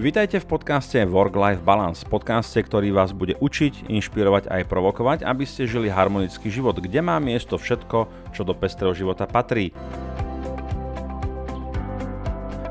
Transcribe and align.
Vítajte 0.00 0.40
v 0.40 0.56
podcaste 0.56 0.96
Work-Life 1.04 1.60
Balance, 1.60 2.08
podcaste, 2.08 2.56
ktorý 2.56 2.88
vás 2.88 3.12
bude 3.12 3.36
učiť, 3.36 3.84
inšpirovať 3.92 4.48
a 4.48 4.64
aj 4.64 4.72
provokovať, 4.72 5.28
aby 5.28 5.44
ste 5.44 5.68
žili 5.68 5.92
harmonický 5.92 6.48
život, 6.48 6.80
kde 6.80 7.04
má 7.04 7.20
miesto 7.20 7.60
všetko, 7.60 8.08
čo 8.32 8.40
do 8.40 8.56
pestrého 8.56 8.96
života 8.96 9.28
patrí. 9.28 9.76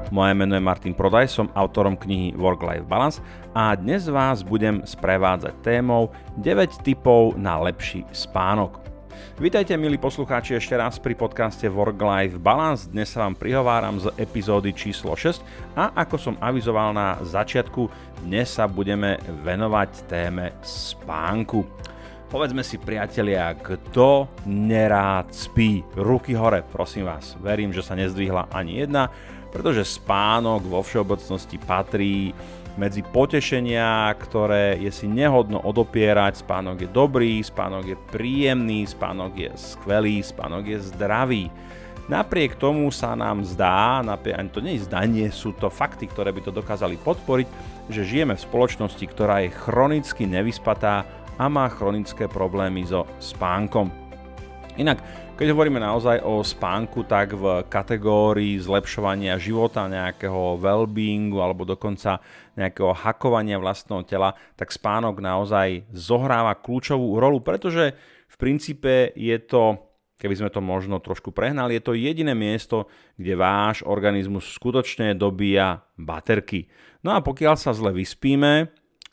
Moje 0.09 0.33
meno 0.33 0.57
je 0.57 0.65
Martin 0.65 0.97
Prodaj, 0.97 1.29
som 1.29 1.53
autorom 1.53 1.93
knihy 2.01 2.33
Work-Life 2.33 2.89
Balance 2.89 3.21
a 3.53 3.77
dnes 3.77 4.09
vás 4.09 4.41
budem 4.41 4.81
sprevádzať 4.81 5.53
témou 5.61 6.09
9 6.41 6.81
typov 6.81 7.37
na 7.37 7.61
lepší 7.61 8.09
spánok. 8.09 8.88
Vítajte 9.39 9.75
milí 9.79 9.95
poslucháči 9.95 10.59
ešte 10.59 10.75
raz 10.75 10.99
pri 10.99 11.15
podcaste 11.15 11.67
Work-Life 11.71 12.37
Balance. 12.37 12.91
Dnes 12.91 13.11
sa 13.11 13.23
vám 13.23 13.39
prihováram 13.39 13.95
z 13.99 14.11
epizódy 14.19 14.75
číslo 14.75 15.15
6 15.15 15.39
a 15.79 15.95
ako 15.95 16.15
som 16.19 16.35
avizoval 16.43 16.91
na 16.91 17.15
začiatku, 17.23 17.87
dnes 18.27 18.51
sa 18.51 18.67
budeme 18.67 19.15
venovať 19.41 19.89
téme 20.11 20.55
spánku. 20.59 21.63
Povedzme 22.29 22.61
si 22.61 22.77
priatelia, 22.77 23.57
kto 23.57 24.29
nerád 24.45 25.33
spí? 25.33 25.81
Ruky 25.97 26.37
hore, 26.37 26.61
prosím 26.61 27.09
vás. 27.09 27.33
Verím, 27.41 27.73
že 27.73 27.81
sa 27.81 27.97
nezdvihla 27.97 28.53
ani 28.53 28.85
jedna, 28.85 29.09
pretože 29.49 29.97
spánok 29.97 30.61
vo 30.69 30.85
všeobecnosti 30.85 31.57
patrí 31.57 32.29
medzi 32.79 33.03
potešenia, 33.03 34.07
ktoré 34.15 34.79
je 34.79 34.87
si 34.87 35.11
nehodno 35.11 35.59
odopierať. 35.59 36.47
Spánok 36.47 36.87
je 36.87 36.89
dobrý, 36.89 37.43
spánok 37.43 37.83
je 37.83 37.97
príjemný, 38.07 38.87
spánok 38.87 39.35
je 39.35 39.51
skvelý, 39.59 40.23
spánok 40.23 40.63
je 40.63 40.79
zdravý. 40.95 41.51
Napriek 42.07 42.57
tomu 42.57 42.89
sa 42.89 43.13
nám 43.13 43.43
zdá, 43.45 44.01
ani 44.01 44.49
to 44.49 44.63
nie 44.63 44.79
je 44.79 44.87
zdanie, 44.87 45.27
sú 45.29 45.53
to 45.53 45.69
fakty, 45.69 46.09
ktoré 46.09 46.33
by 46.33 46.41
to 46.41 46.55
dokázali 46.55 46.97
podporiť, 46.97 47.47
že 47.91 48.01
žijeme 48.07 48.33
v 48.33 48.45
spoločnosti, 48.47 49.05
ktorá 49.05 49.45
je 49.45 49.53
chronicky 49.53 50.25
nevyspatá 50.25 51.05
a 51.37 51.45
má 51.45 51.69
chronické 51.69 52.25
problémy 52.25 52.87
so 52.87 53.05
spánkom. 53.21 53.93
Inak, 54.79 55.03
keď 55.37 55.53
hovoríme 55.53 55.77
naozaj 55.77 56.23
o 56.25 56.41
spánku, 56.41 57.05
tak 57.05 57.37
v 57.37 57.61
kategórii 57.69 58.57
zlepšovania 58.57 59.37
života, 59.37 59.85
nejakého 59.85 60.57
well-beingu 60.57 61.43
alebo 61.43 61.61
dokonca 61.61 62.23
nejakého 62.59 62.91
hakovania 62.91 63.55
vlastného 63.55 64.03
tela, 64.03 64.35
tak 64.59 64.75
spánok 64.75 65.23
naozaj 65.23 65.87
zohráva 65.95 66.59
kľúčovú 66.59 67.15
rolu, 67.15 67.39
pretože 67.39 67.95
v 68.27 68.35
princípe 68.35 69.15
je 69.15 69.39
to 69.39 69.89
keby 70.19 70.35
sme 70.35 70.51
to 70.51 70.59
možno 70.59 70.99
trošku 70.99 71.31
prehnali, 71.31 71.79
je 71.79 71.83
to 71.87 71.95
jediné 71.95 72.35
miesto, 72.35 72.91
kde 73.15 73.39
váš 73.39 73.87
organizmus 73.87 74.51
skutočne 74.51 75.15
dobíja 75.15 75.87
baterky. 75.95 76.67
No 77.07 77.15
a 77.15 77.23
pokiaľ 77.23 77.55
sa 77.55 77.71
zle 77.71 77.95
vyspíme, 77.95 78.67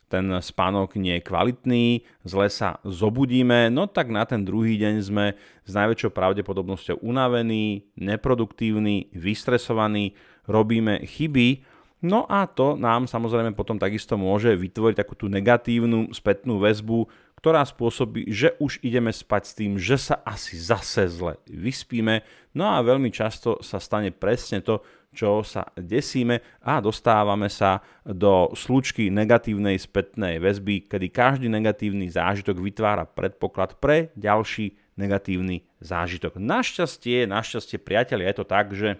ten 0.07 0.27
spánok 0.31 0.95
nie 0.95 1.19
je 1.19 1.27
kvalitný, 1.27 1.85
zle 2.23 2.47
sa 2.47 2.79
zobudíme, 2.83 3.67
no 3.71 3.87
tak 3.91 4.07
na 4.07 4.23
ten 4.23 4.43
druhý 4.43 4.79
deň 4.79 4.95
sme 5.03 5.35
s 5.67 5.71
najväčšou 5.75 6.11
pravdepodobnosťou 6.15 7.03
unavení, 7.03 7.91
neproduktívni, 7.99 9.11
vystresovaní, 9.11 10.15
robíme 10.47 11.03
chyby, 11.03 11.63
no 12.01 12.25
a 12.29 12.45
to 12.45 12.77
nám 12.77 13.09
samozrejme 13.09 13.57
potom 13.57 13.77
takisto 13.81 14.17
môže 14.19 14.53
vytvoriť 14.53 14.95
takú 14.97 15.13
tú 15.17 15.31
negatívnu 15.31 16.13
spätnú 16.13 16.61
väzbu, 16.61 17.09
ktorá 17.37 17.61
spôsobí, 17.61 18.33
že 18.33 18.57
už 18.57 18.81
ideme 18.81 19.13
spať 19.13 19.43
s 19.45 19.53
tým, 19.53 19.71
že 19.77 19.97
sa 20.01 20.25
asi 20.25 20.57
zase 20.57 21.05
zle 21.05 21.37
vyspíme, 21.45 22.25
no 22.57 22.65
a 22.65 22.81
veľmi 22.81 23.13
často 23.13 23.61
sa 23.61 23.77
stane 23.77 24.09
presne 24.09 24.65
to, 24.65 24.81
čo 25.13 25.41
sa 25.41 25.69
desíme 25.73 26.41
a 26.61 26.77
dostávame 26.77 27.49
sa 27.49 27.81
do 28.05 28.53
slučky 28.53 29.09
negatívnej 29.09 29.77
spätnej 29.81 30.37
väzby, 30.37 30.85
kedy 30.85 31.07
každý 31.09 31.47
negatívny 31.49 32.09
zážitok 32.09 32.61
vytvára 32.61 33.05
predpoklad 33.05 33.81
pre 33.81 34.13
ďalší 34.13 34.77
negatívny 34.97 35.65
zážitok. 35.81 36.41
Našťastie, 36.41 37.29
našťastie 37.29 37.77
priatelia, 37.81 38.33
je 38.33 38.37
to 38.37 38.45
tak, 38.45 38.73
že 38.73 38.97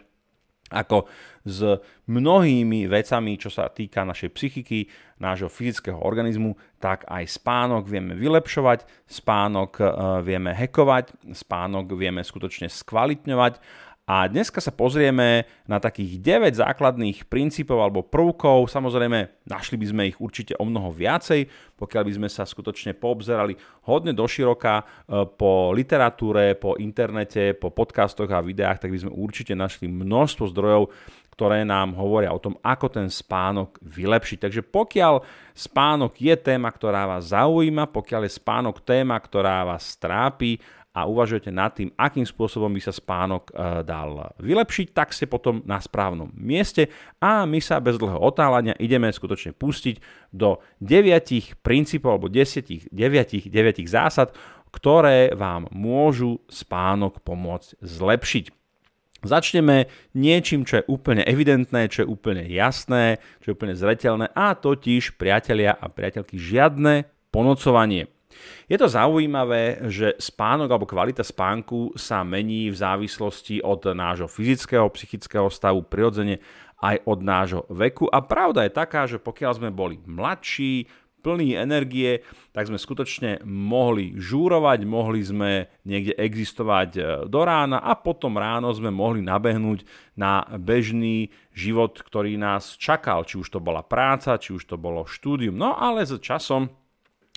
ako 0.72 1.07
s 1.47 1.63
mnohými 2.11 2.91
vecami, 2.91 3.39
čo 3.39 3.47
sa 3.47 3.72
týka 3.72 4.03
našej 4.03 4.29
psychiky, 4.35 4.91
nášho 5.17 5.47
fyzického 5.47 5.97
organizmu, 5.97 6.59
tak 6.78 7.07
aj 7.07 7.23
spánok 7.25 7.88
vieme 7.88 8.13
vylepšovať, 8.19 8.83
spánok 9.07 9.72
e, 9.79 9.83
vieme 10.27 10.51
hekovať, 10.51 11.31
spánok 11.31 11.95
vieme 11.95 12.22
skutočne 12.22 12.67
skvalitňovať 12.67 13.63
a 14.07 14.23
dneska 14.31 14.63
sa 14.63 14.72
pozrieme 14.72 15.44
na 15.68 15.84
takých 15.84 16.23
9 16.23 16.56
základných 16.56 17.28
princípov 17.28 17.75
alebo 17.84 18.07
prvkov. 18.07 18.72
Samozrejme, 18.72 19.44
našli 19.44 19.75
by 19.75 19.85
sme 19.91 20.03
ich 20.07 20.18
určite 20.23 20.56
o 20.56 20.63
mnoho 20.63 20.95
viacej, 20.95 21.44
pokiaľ 21.75 22.03
by 22.07 22.13
sme 22.16 22.29
sa 22.31 22.47
skutočne 22.47 22.95
poobzerali 22.95 23.59
hodne 23.84 24.16
doširoka 24.16 24.79
e, 24.79 24.84
po 25.28 25.75
literatúre, 25.75 26.56
po 26.56 26.79
internete, 26.79 27.51
po 27.51 27.68
podcastoch 27.68 28.31
a 28.31 28.40
videách, 28.40 28.88
tak 28.88 28.95
by 28.95 29.00
sme 29.03 29.12
určite 29.12 29.51
našli 29.59 29.91
množstvo 29.91 30.56
zdrojov, 30.56 30.88
ktoré 31.35 31.68
nám 31.68 31.94
hovoria 31.94 32.31
o 32.31 32.39
tom, 32.39 32.56
ako 32.63 32.88
ten 32.88 33.12
spánok 33.12 33.75
vylepšiť. 33.84 34.39
Takže 34.39 34.62
pokiaľ 34.72 35.22
spánok 35.51 36.16
je 36.18 36.34
téma, 36.34 36.72
ktorá 36.72 37.06
vás 37.06 37.35
zaujíma, 37.35 37.91
pokiaľ 37.91 38.25
je 38.25 38.39
spánok 38.39 38.81
téma, 38.81 39.19
ktorá 39.19 39.68
vás 39.68 40.00
trápi 40.00 40.57
a 40.97 41.05
uvažujete 41.05 41.53
nad 41.53 41.77
tým, 41.77 41.93
akým 41.93 42.25
spôsobom 42.25 42.73
by 42.73 42.81
sa 42.81 42.89
spánok 42.89 43.53
e, 43.53 43.85
dal 43.85 44.33
vylepšiť, 44.41 44.87
tak 44.97 45.13
ste 45.13 45.29
potom 45.29 45.61
na 45.69 45.77
správnom 45.77 46.33
mieste 46.33 46.89
a 47.21 47.45
my 47.45 47.61
sa 47.61 47.77
bez 47.77 48.01
dlhého 48.01 48.17
otáľania 48.17 48.73
ideme 48.81 49.13
skutočne 49.13 49.53
pustiť 49.53 50.01
do 50.33 50.57
9 50.81 51.61
princípov 51.61 52.17
alebo 52.17 52.33
10, 52.33 52.89
9, 52.89 52.89
9 52.89 53.53
zásad, 53.85 54.33
ktoré 54.73 55.37
vám 55.37 55.69
môžu 55.69 56.41
spánok 56.49 57.21
pomôcť 57.21 57.77
zlepšiť. 57.77 58.45
Začneme 59.21 59.89
niečím, 60.17 60.65
čo 60.65 60.81
je 60.81 60.87
úplne 60.89 61.21
evidentné, 61.25 61.89
čo 61.93 62.05
je 62.05 62.09
úplne 62.09 62.45
jasné, 62.49 63.21
čo 63.41 63.53
je 63.53 63.55
úplne 63.57 63.77
zretelné 63.77 64.33
a 64.33 64.53
totiž, 64.57 65.17
priatelia 65.17 65.77
a 65.77 65.89
priateľky, 65.89 66.37
žiadne 66.37 67.05
ponocovanie. 67.29 68.16
Je 68.67 68.77
to 68.77 68.87
zaujímavé, 68.91 69.87
že 69.87 70.17
spánok 70.19 70.69
alebo 70.71 70.89
kvalita 70.89 71.23
spánku 71.23 71.95
sa 71.95 72.21
mení 72.25 72.71
v 72.71 72.77
závislosti 72.77 73.63
od 73.63 73.91
nášho 73.91 74.27
fyzického, 74.27 74.87
psychického 74.91 75.47
stavu, 75.47 75.85
prirodzene 75.85 76.43
aj 76.81 77.01
od 77.09 77.19
nášho 77.25 77.63
veku. 77.73 78.05
A 78.09 78.21
pravda 78.21 78.65
je 78.65 78.77
taká, 78.77 79.09
že 79.09 79.17
pokiaľ 79.17 79.51
sme 79.57 79.69
boli 79.73 79.97
mladší, 80.05 80.85
plný 81.27 81.59
energie, 81.59 82.23
tak 82.55 82.71
sme 82.71 82.79
skutočne 82.79 83.43
mohli 83.43 84.15
žúrovať, 84.15 84.79
mohli 84.87 85.19
sme 85.25 85.67
niekde 85.83 86.15
existovať 86.15 86.89
e, 86.95 87.01
do 87.27 87.41
rána 87.43 87.83
a 87.83 87.99
potom 87.99 88.39
ráno 88.39 88.71
sme 88.71 88.93
mohli 88.93 89.19
nabehnúť 89.19 89.83
na 90.15 90.47
bežný 90.55 91.33
život, 91.51 91.99
ktorý 91.99 92.39
nás 92.39 92.79
čakal, 92.79 93.27
či 93.27 93.43
už 93.43 93.49
to 93.49 93.59
bola 93.59 93.83
práca, 93.83 94.39
či 94.39 94.55
už 94.55 94.63
to 94.71 94.79
bolo 94.79 95.03
štúdium. 95.03 95.57
No 95.57 95.75
ale 95.75 96.07
s 96.07 96.15
časom 96.21 96.71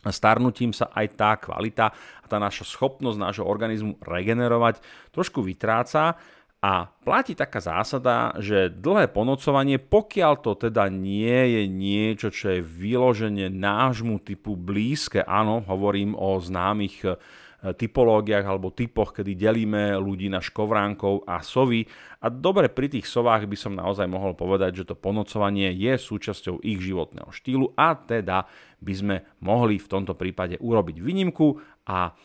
starnutím 0.09 0.73
sa 0.73 0.89
aj 0.97 1.07
tá 1.13 1.37
kvalita 1.37 1.93
a 1.93 2.25
tá 2.25 2.41
naša 2.41 2.65
schopnosť 2.65 3.21
nášho 3.21 3.45
organizmu 3.45 4.01
regenerovať 4.01 4.81
trošku 5.13 5.45
vytráca. 5.45 6.17
A 6.61 6.93
platí 7.05 7.33
taká 7.33 7.57
zásada, 7.61 8.37
že 8.37 8.69
dlhé 8.69 9.09
ponocovanie, 9.09 9.81
pokiaľ 9.81 10.33
to 10.45 10.53
teda 10.69 10.93
nie 10.93 11.57
je 11.57 11.63
niečo, 11.65 12.29
čo 12.29 12.53
je 12.53 12.61
vyloženie 12.61 13.49
nášmu 13.49 14.21
typu 14.21 14.61
blízke, 14.61 15.25
áno, 15.25 15.65
hovorím 15.65 16.13
o 16.13 16.37
známych 16.37 17.17
typológiách 17.61 18.47
alebo 18.49 18.73
typoch, 18.73 19.13
kedy 19.13 19.37
delíme 19.37 19.93
ľudí 20.01 20.33
na 20.33 20.41
škovránkov 20.41 21.29
a 21.29 21.45
sovy. 21.45 21.85
A 22.25 22.33
dobre, 22.33 22.73
pri 22.73 22.89
tých 22.89 23.05
sovách 23.05 23.45
by 23.45 23.57
som 23.57 23.77
naozaj 23.77 24.09
mohol 24.09 24.33
povedať, 24.33 24.85
že 24.85 24.89
to 24.89 24.97
ponocovanie 24.97 25.73
je 25.77 25.93
súčasťou 26.01 26.65
ich 26.65 26.81
životného 26.81 27.29
štýlu 27.29 27.77
a 27.77 27.93
teda 27.97 28.49
by 28.81 28.93
sme 28.97 29.17
mohli 29.45 29.77
v 29.77 29.91
tomto 29.93 30.17
prípade 30.17 30.57
urobiť 30.57 30.97
výnimku 31.05 31.61
a 31.85 32.17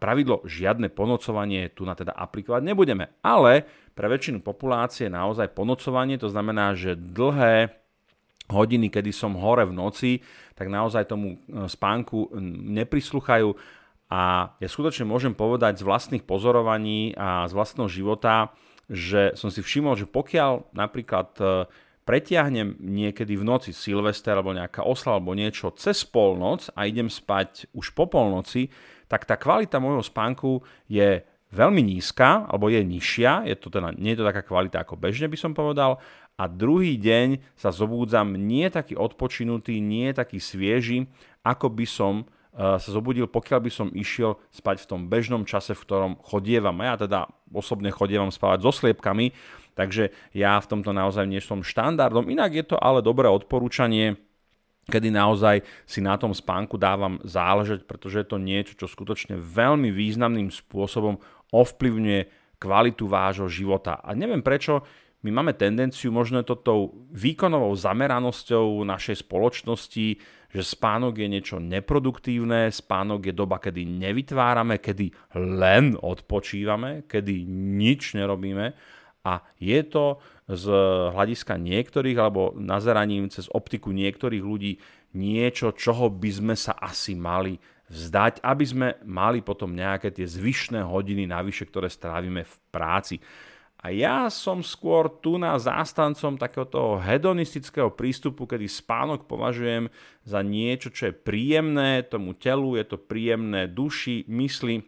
pravidlo 0.00 0.44
žiadne 0.48 0.88
ponocovanie 0.88 1.68
tu 1.76 1.84
na 1.84 1.92
teda 1.92 2.16
aplikovať 2.16 2.64
nebudeme. 2.64 3.20
Ale 3.20 3.68
pre 3.92 4.08
väčšinu 4.08 4.40
populácie 4.40 5.12
naozaj 5.12 5.52
ponocovanie, 5.52 6.16
to 6.16 6.32
znamená, 6.32 6.72
že 6.72 6.96
dlhé 6.96 7.76
hodiny, 8.48 8.88
kedy 8.88 9.12
som 9.12 9.36
hore 9.36 9.68
v 9.68 9.76
noci, 9.76 10.10
tak 10.56 10.72
naozaj 10.72 11.04
tomu 11.04 11.36
e, 11.36 11.68
spánku 11.68 12.32
neprisluchajú 12.72 13.52
a 14.08 14.52
ja 14.56 14.68
skutočne 14.68 15.04
môžem 15.04 15.36
povedať 15.36 15.80
z 15.80 15.86
vlastných 15.86 16.24
pozorovaní 16.24 17.12
a 17.12 17.44
z 17.44 17.52
vlastného 17.52 17.92
života, 17.92 18.56
že 18.88 19.36
som 19.36 19.52
si 19.52 19.60
všimol, 19.60 20.00
že 20.00 20.08
pokiaľ 20.08 20.72
napríklad 20.72 21.28
e, 21.36 21.68
pretiahnem 22.08 22.80
niekedy 22.80 23.36
v 23.36 23.44
noci 23.44 23.76
Silvester 23.76 24.32
alebo 24.32 24.56
nejaká 24.56 24.80
osla 24.80 25.20
alebo 25.20 25.36
niečo 25.36 25.76
cez 25.76 26.08
polnoc 26.08 26.72
a 26.72 26.88
idem 26.88 27.12
spať 27.12 27.68
už 27.76 27.92
po 27.92 28.08
polnoci, 28.08 28.72
tak 29.12 29.28
tá 29.28 29.36
kvalita 29.36 29.76
môjho 29.76 30.00
spánku 30.00 30.64
je 30.88 31.20
veľmi 31.52 31.84
nízka 31.84 32.48
alebo 32.48 32.72
je 32.72 32.80
nižšia, 32.80 33.44
je 33.44 33.56
to 33.60 33.68
teda, 33.68 33.92
nie 33.92 34.16
je 34.16 34.24
to 34.24 34.28
taká 34.32 34.40
kvalita 34.40 34.80
ako 34.80 34.96
bežne 34.96 35.28
by 35.28 35.36
som 35.36 35.52
povedal. 35.52 36.00
A 36.40 36.48
druhý 36.48 36.96
deň 36.96 37.44
sa 37.60 37.68
zobúdzam 37.74 38.40
nie 38.40 38.72
taký 38.72 38.96
odpočinutý, 38.96 39.84
nie 39.84 40.08
taký 40.16 40.40
svieži, 40.40 41.12
ako 41.44 41.68
by 41.76 41.84
som 41.84 42.14
sa 42.58 42.90
zobudil, 42.90 43.30
pokiaľ 43.30 43.60
by 43.62 43.70
som 43.70 43.88
išiel 43.94 44.34
spať 44.50 44.82
v 44.82 44.88
tom 44.90 45.00
bežnom 45.06 45.46
čase, 45.46 45.78
v 45.78 45.84
ktorom 45.86 46.12
chodievam. 46.26 46.74
Ja 46.82 46.98
teda 46.98 47.30
osobne 47.54 47.94
chodievam 47.94 48.34
spávať 48.34 48.66
so 48.66 48.74
sliepkami, 48.74 49.30
takže 49.78 50.10
ja 50.34 50.58
v 50.58 50.66
tomto 50.66 50.90
naozaj 50.90 51.22
nie 51.30 51.38
som 51.38 51.62
štandardom. 51.62 52.26
Inak 52.26 52.50
je 52.58 52.64
to 52.66 52.76
ale 52.82 52.98
dobré 52.98 53.30
odporúčanie, 53.30 54.18
kedy 54.90 55.14
naozaj 55.14 55.62
si 55.86 56.02
na 56.02 56.18
tom 56.18 56.34
spánku 56.34 56.74
dávam 56.74 57.22
záležať, 57.22 57.86
pretože 57.86 58.26
je 58.26 58.26
to 58.26 58.42
niečo, 58.42 58.74
čo 58.74 58.90
skutočne 58.90 59.38
veľmi 59.38 59.94
významným 59.94 60.50
spôsobom 60.50 61.22
ovplyvňuje 61.54 62.20
kvalitu 62.58 63.06
vášho 63.06 63.46
života. 63.46 64.02
A 64.02 64.18
neviem 64.18 64.42
prečo, 64.42 64.82
my 65.22 65.30
máme 65.34 65.54
tendenciu, 65.54 66.14
možno 66.14 66.46
to 66.46 66.54
tou 66.58 67.06
výkonovou 67.10 67.74
zameranosťou 67.74 68.82
našej 68.86 69.26
spoločnosti, 69.26 70.18
že 70.48 70.64
spánok 70.64 71.20
je 71.20 71.28
niečo 71.28 71.56
neproduktívne, 71.60 72.72
spánok 72.72 73.28
je 73.28 73.34
doba, 73.36 73.60
kedy 73.60 73.84
nevytvárame, 73.84 74.80
kedy 74.80 75.12
len 75.36 75.92
odpočívame, 76.00 77.04
kedy 77.04 77.44
nič 77.76 78.16
nerobíme 78.16 78.72
a 79.28 79.44
je 79.60 79.80
to 79.84 80.16
z 80.48 80.64
hľadiska 81.12 81.60
niektorých 81.60 82.16
alebo 82.16 82.56
nazeraním 82.56 83.28
cez 83.28 83.44
optiku 83.52 83.92
niektorých 83.92 84.40
ľudí 84.40 84.80
niečo, 85.12 85.76
čoho 85.76 86.08
by 86.08 86.30
sme 86.32 86.54
sa 86.56 86.72
asi 86.80 87.12
mali 87.12 87.60
vzdať, 87.88 88.44
aby 88.44 88.64
sme 88.64 88.88
mali 89.04 89.40
potom 89.40 89.72
nejaké 89.72 90.12
tie 90.12 90.24
zvyšné 90.24 90.84
hodiny 90.84 91.24
navyše, 91.28 91.68
ktoré 91.68 91.88
strávime 91.88 92.44
v 92.44 92.54
práci. 92.68 93.16
A 93.78 93.94
ja 93.94 94.26
som 94.26 94.58
skôr 94.58 95.06
tu 95.22 95.38
na 95.38 95.54
zástancom 95.54 96.34
takéhoto 96.34 96.98
hedonistického 96.98 97.94
prístupu, 97.94 98.42
kedy 98.42 98.66
spánok 98.66 99.30
považujem 99.30 99.86
za 100.26 100.42
niečo, 100.42 100.90
čo 100.90 101.10
je 101.10 101.14
príjemné 101.14 102.02
tomu 102.02 102.34
telu, 102.34 102.74
je 102.74 102.84
to 102.90 102.98
príjemné 102.98 103.70
duši, 103.70 104.26
mysli. 104.26 104.82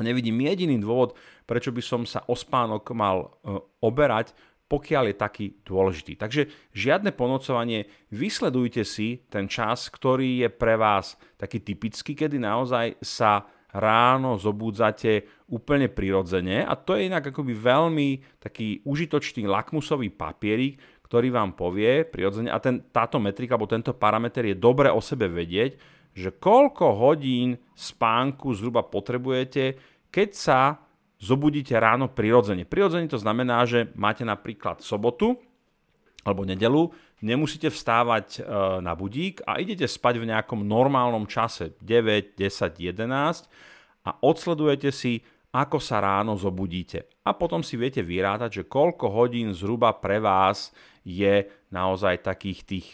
Nevidím 0.00 0.40
jediný 0.40 0.80
dôvod, 0.80 1.12
prečo 1.44 1.68
by 1.68 1.82
som 1.84 2.02
sa 2.08 2.24
o 2.24 2.32
spánok 2.32 2.96
mal 2.96 3.18
e, 3.44 3.60
oberať, 3.84 4.32
pokiaľ 4.64 5.12
je 5.12 5.16
taký 5.20 5.46
dôležitý. 5.60 6.16
Takže 6.16 6.48
žiadne 6.72 7.12
ponocovanie, 7.12 7.86
vysledujte 8.08 8.82
si 8.88 9.20
ten 9.28 9.44
čas, 9.46 9.92
ktorý 9.92 10.42
je 10.42 10.50
pre 10.50 10.80
vás 10.80 11.20
taký 11.36 11.60
typický, 11.60 12.16
kedy 12.16 12.40
naozaj 12.40 12.96
sa 13.04 13.44
ráno 13.74 14.38
zobúdzate 14.38 15.26
úplne 15.50 15.90
prirodzene 15.90 16.62
a 16.62 16.78
to 16.78 16.94
je 16.94 17.10
inak 17.10 17.34
akoby 17.34 17.52
veľmi 17.58 18.38
taký 18.38 18.86
užitočný 18.86 19.50
lakmusový 19.50 20.14
papierik, 20.14 20.78
ktorý 21.04 21.34
vám 21.34 21.58
povie 21.58 22.06
prirodzene 22.06 22.54
a 22.54 22.58
ten, 22.62 22.86
táto 22.94 23.18
metrika 23.18 23.58
alebo 23.58 23.70
tento 23.70 23.92
parameter 23.92 24.46
je 24.46 24.56
dobre 24.56 24.88
o 24.88 25.02
sebe 25.02 25.26
vedieť, 25.26 25.74
že 26.14 26.30
koľko 26.38 26.94
hodín 26.94 27.58
spánku 27.74 28.54
zhruba 28.54 28.86
potrebujete, 28.86 29.76
keď 30.14 30.30
sa 30.30 30.60
zobudíte 31.18 31.74
ráno 31.74 32.14
prirodzene. 32.14 32.62
Prirodzene 32.62 33.10
to 33.10 33.18
znamená, 33.18 33.66
že 33.66 33.90
máte 33.98 34.22
napríklad 34.22 34.78
sobotu 34.78 35.34
alebo 36.24 36.46
nedelu, 36.46 36.88
nemusíte 37.22 37.70
vstávať 37.70 38.40
e, 38.40 38.40
na 38.82 38.96
budík 38.96 39.44
a 39.46 39.60
idete 39.60 39.86
spať 39.86 40.22
v 40.22 40.28
nejakom 40.34 40.64
normálnom 40.64 41.28
čase 41.28 41.76
9, 41.78 42.34
10, 42.34 42.80
11 42.80 43.50
a 44.04 44.10
odsledujete 44.20 44.90
si, 44.90 45.22
ako 45.54 45.78
sa 45.78 46.02
ráno 46.02 46.34
zobudíte. 46.34 47.06
A 47.22 47.32
potom 47.32 47.62
si 47.62 47.78
viete 47.78 48.02
vyrátať, 48.02 48.50
že 48.62 48.68
koľko 48.68 49.06
hodín 49.06 49.54
zhruba 49.54 49.94
pre 49.94 50.18
vás 50.18 50.74
je 51.06 51.46
naozaj 51.70 52.26
takých 52.26 52.60
tých 52.66 52.86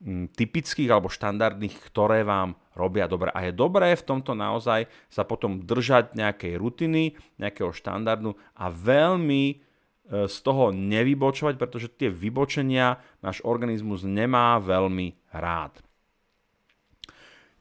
mm, 0.00 0.32
typických 0.32 0.88
alebo 0.88 1.12
štandardných, 1.12 1.76
ktoré 1.92 2.24
vám 2.24 2.56
robia 2.72 3.04
dobre. 3.04 3.28
A 3.36 3.44
je 3.44 3.52
dobré 3.52 3.92
v 3.92 4.06
tomto 4.06 4.32
naozaj 4.32 4.88
sa 5.12 5.28
potom 5.28 5.60
držať 5.60 6.16
nejakej 6.16 6.56
rutiny, 6.56 7.14
nejakého 7.36 7.74
štandardu 7.74 8.32
a 8.56 8.72
veľmi 8.72 9.69
z 10.10 10.36
toho 10.42 10.74
nevybočovať, 10.74 11.54
pretože 11.54 11.94
tie 11.94 12.10
vybočenia 12.10 12.98
náš 13.22 13.38
organizmus 13.46 14.02
nemá 14.02 14.58
veľmi 14.58 15.14
rád. 15.30 15.78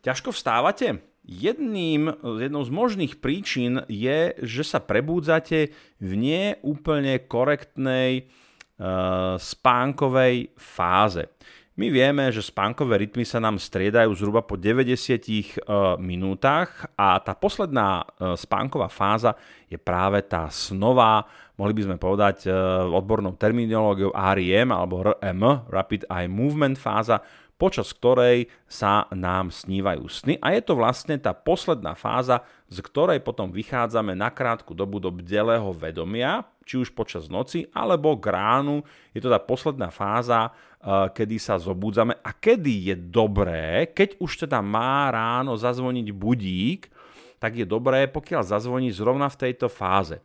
Ťažko 0.01 0.33
vstávate? 0.33 1.05
Jedným, 1.29 2.09
jednou 2.41 2.65
z 2.65 2.71
možných 2.73 3.13
príčin 3.21 3.85
je, 3.85 4.33
že 4.41 4.63
sa 4.65 4.81
prebúdzate 4.81 5.69
v 6.01 6.11
neúplne 6.17 7.21
korektnej 7.29 8.25
uh, 8.25 9.37
spánkovej 9.37 10.57
fáze. 10.57 11.29
My 11.79 11.87
vieme, 11.87 12.27
že 12.27 12.43
spánkové 12.43 13.07
rytmy 13.07 13.23
sa 13.23 13.39
nám 13.39 13.55
striedajú 13.55 14.11
zhruba 14.11 14.43
po 14.43 14.59
90 14.59 14.99
uh, 14.99 15.95
minútach 15.95 16.91
a 16.99 17.15
tá 17.23 17.31
posledná 17.31 18.03
uh, 18.03 18.35
spánková 18.35 18.91
fáza 18.91 19.39
je 19.71 19.79
práve 19.79 20.19
tá 20.27 20.51
snová 20.51 21.23
mohli 21.59 21.75
by 21.75 21.91
sme 21.91 21.97
povedať 21.99 22.47
e, 22.47 22.55
odbornou 22.87 23.35
terminológiou 23.35 24.15
REM 24.15 24.71
alebo 24.71 25.03
RM, 25.03 25.67
Rapid 25.67 26.07
Eye 26.07 26.31
Movement 26.31 26.79
fáza, 26.79 27.19
počas 27.59 27.91
ktorej 27.91 28.47
sa 28.63 29.03
nám 29.11 29.51
snívajú 29.51 30.07
sny 30.07 30.39
a 30.39 30.55
je 30.55 30.63
to 30.63 30.79
vlastne 30.79 31.19
tá 31.19 31.35
posledná 31.35 31.99
fáza, 31.99 32.47
z 32.69 32.77
ktorej 32.85 33.25
potom 33.25 33.49
vychádzame 33.49 34.13
na 34.13 34.29
krátku 34.29 34.77
dobu 34.77 35.01
do 35.01 35.09
bdelého 35.09 35.73
vedomia, 35.73 36.45
či 36.69 36.77
už 36.77 36.93
počas 36.93 37.25
noci 37.25 37.65
alebo 37.73 38.13
k 38.21 38.29
ránu. 38.29 38.85
Je 39.09 39.19
to 39.19 39.33
tá 39.33 39.41
posledná 39.41 39.89
fáza, 39.89 40.47
e, 40.47 40.51
kedy 41.09 41.41
sa 41.41 41.57
zobúdzame 41.57 42.13
a 42.21 42.29
kedy 42.29 42.93
je 42.93 42.95
dobré, 42.95 43.89
keď 43.89 44.21
už 44.21 44.45
teda 44.45 44.61
má 44.61 45.09
ráno 45.09 45.57
zazvoniť 45.57 46.07
budík, 46.13 46.93
tak 47.41 47.57
je 47.57 47.65
dobré, 47.65 48.05
pokiaľ 48.05 48.45
zazvoní 48.45 48.93
zrovna 48.93 49.31
v 49.33 49.49
tejto 49.49 49.65
fáze. 49.65 50.21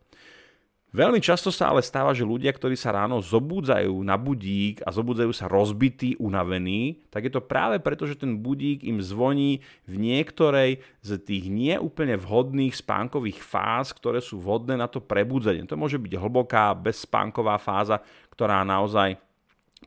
Veľmi 0.95 1.19
často 1.19 1.51
sa 1.51 1.75
ale 1.75 1.83
stáva, 1.83 2.15
že 2.15 2.23
ľudia, 2.23 2.55
ktorí 2.55 2.79
sa 2.79 2.95
ráno 2.95 3.19
zobúdzajú 3.19 3.99
na 4.07 4.15
budík 4.15 4.79
a 4.87 4.95
zobúdzajú 4.95 5.35
sa 5.35 5.51
rozbití, 5.51 6.15
unavení, 6.23 7.03
tak 7.11 7.27
je 7.27 7.35
to 7.35 7.43
práve 7.43 7.83
preto, 7.83 8.07
že 8.07 8.15
ten 8.15 8.39
budík 8.39 8.87
im 8.87 9.03
zvoní 9.03 9.59
v 9.91 9.95
niektorej 9.99 10.79
z 11.03 11.11
tých 11.19 11.51
neúplne 11.51 12.15
vhodných 12.15 12.79
spánkových 12.79 13.43
fáz, 13.43 13.91
ktoré 13.91 14.23
sú 14.23 14.39
vhodné 14.39 14.79
na 14.79 14.87
to 14.87 15.03
prebudzenie. 15.03 15.67
To 15.67 15.75
môže 15.75 15.99
byť 15.99 16.15
hlboká, 16.15 16.79
bezspánková 16.79 17.59
fáza, 17.59 17.99
ktorá 18.31 18.63
naozaj 18.63 19.19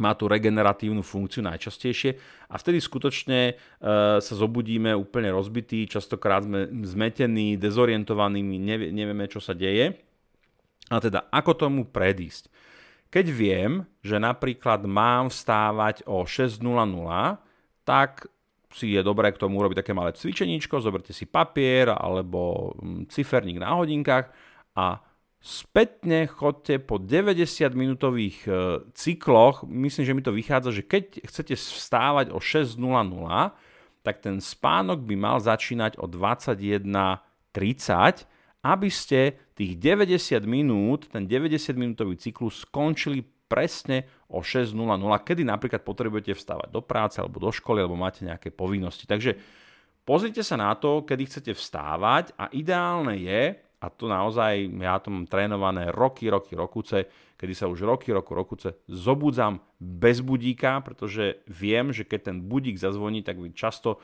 má 0.03 0.12
tú 0.12 0.27
regeneratívnu 0.27 1.08
funkciu 1.08 1.39
najčastejšie 1.39 2.20
a 2.51 2.60
vtedy 2.60 2.84
skutočne 2.84 3.39
e, 3.48 3.53
sa 4.20 4.34
zobudíme 4.36 4.91
úplne 4.91 5.32
rozbití, 5.32 5.88
častokrát 5.88 6.43
sme 6.43 6.67
zmetení, 6.84 7.55
dezorientovaní, 7.55 8.43
nevieme, 8.91 9.25
čo 9.32 9.39
sa 9.39 9.55
deje. 9.55 10.07
A 10.88 11.03
teda, 11.03 11.27
ako 11.32 11.67
tomu 11.67 11.84
predísť? 11.84 12.48
Keď 13.08 13.25
viem, 13.32 13.88
že 14.03 14.20
napríklad 14.20 14.84
mám 14.84 15.32
vstávať 15.32 16.03
o 16.08 16.27
6.00, 16.27 16.60
tak 17.88 18.27
si 18.75 18.91
je 18.91 19.03
dobré 19.03 19.32
k 19.32 19.39
tomu 19.39 19.63
urobiť 19.63 19.79
také 19.84 19.96
malé 19.96 20.12
cvičeníčko, 20.12 20.84
zoberte 20.84 21.15
si 21.15 21.24
papier 21.24 21.88
alebo 21.88 22.75
mm, 22.75 23.08
ciferník 23.08 23.63
na 23.63 23.79
hodinkách 23.79 24.27
a 24.75 25.00
spätne 25.39 26.27
chodte 26.27 26.75
po 26.84 27.00
90 27.00 27.72
minútových 27.72 28.44
e, 28.44 28.84
cykloch, 28.91 29.63
myslím, 29.63 30.03
že 30.03 30.13
mi 30.13 30.24
to 30.24 30.36
vychádza, 30.36 30.75
že 30.75 30.84
keď 30.84 31.24
chcete 31.24 31.56
vstávať 31.56 32.36
o 32.36 32.44
6.00, 32.44 32.75
tak 34.03 34.20
ten 34.20 34.44
spánok 34.44 35.00
by 35.03 35.15
mal 35.15 35.39
začínať 35.39 35.96
o 36.00 36.08
21.30 36.12 38.37
aby 38.67 38.91
ste 38.91 39.39
tých 39.55 39.79
90 39.79 40.43
minút, 40.43 41.07
ten 41.07 41.24
90 41.24 41.71
minútový 41.79 42.19
cyklus 42.19 42.67
skončili 42.67 43.24
presne 43.47 44.03
o 44.27 44.43
6.00, 44.43 44.75
kedy 45.24 45.47
napríklad 45.47 45.88
potrebujete 45.88 46.36
vstávať 46.36 46.67
do 46.67 46.83
práce 46.83 47.24
alebo 47.24 47.39
do 47.39 47.47
školy 47.47 47.79
alebo 47.79 47.95
máte 47.95 48.27
nejaké 48.27 48.51
povinnosti. 48.51 49.07
Takže 49.07 49.39
pozrite 50.03 50.43
sa 50.43 50.59
na 50.59 50.75
to, 50.75 51.07
kedy 51.07 51.24
chcete 51.31 51.51
vstávať 51.55 52.36
a 52.36 52.51
ideálne 52.51 53.15
je, 53.15 53.55
a 53.77 53.88
to 53.93 54.09
naozaj 54.09 54.67
ja 54.83 54.97
to 55.00 55.13
mám 55.13 55.29
trénované 55.29 55.93
roky, 55.93 56.27
roky, 56.27 56.57
rokuce, 56.57 57.07
kedy 57.38 57.53
sa 57.53 57.69
už 57.69 57.86
roky, 57.86 58.09
roku, 58.09 58.33
rokuce 58.33 58.81
zobudzam 58.89 59.62
bez 59.77 60.19
budíka, 60.19 60.81
pretože 60.81 61.45
viem, 61.45 61.93
že 61.93 62.01
keď 62.01 62.33
ten 62.33 62.38
budík 62.41 62.81
zazvoní, 62.81 63.21
tak 63.21 63.38
často 63.53 64.01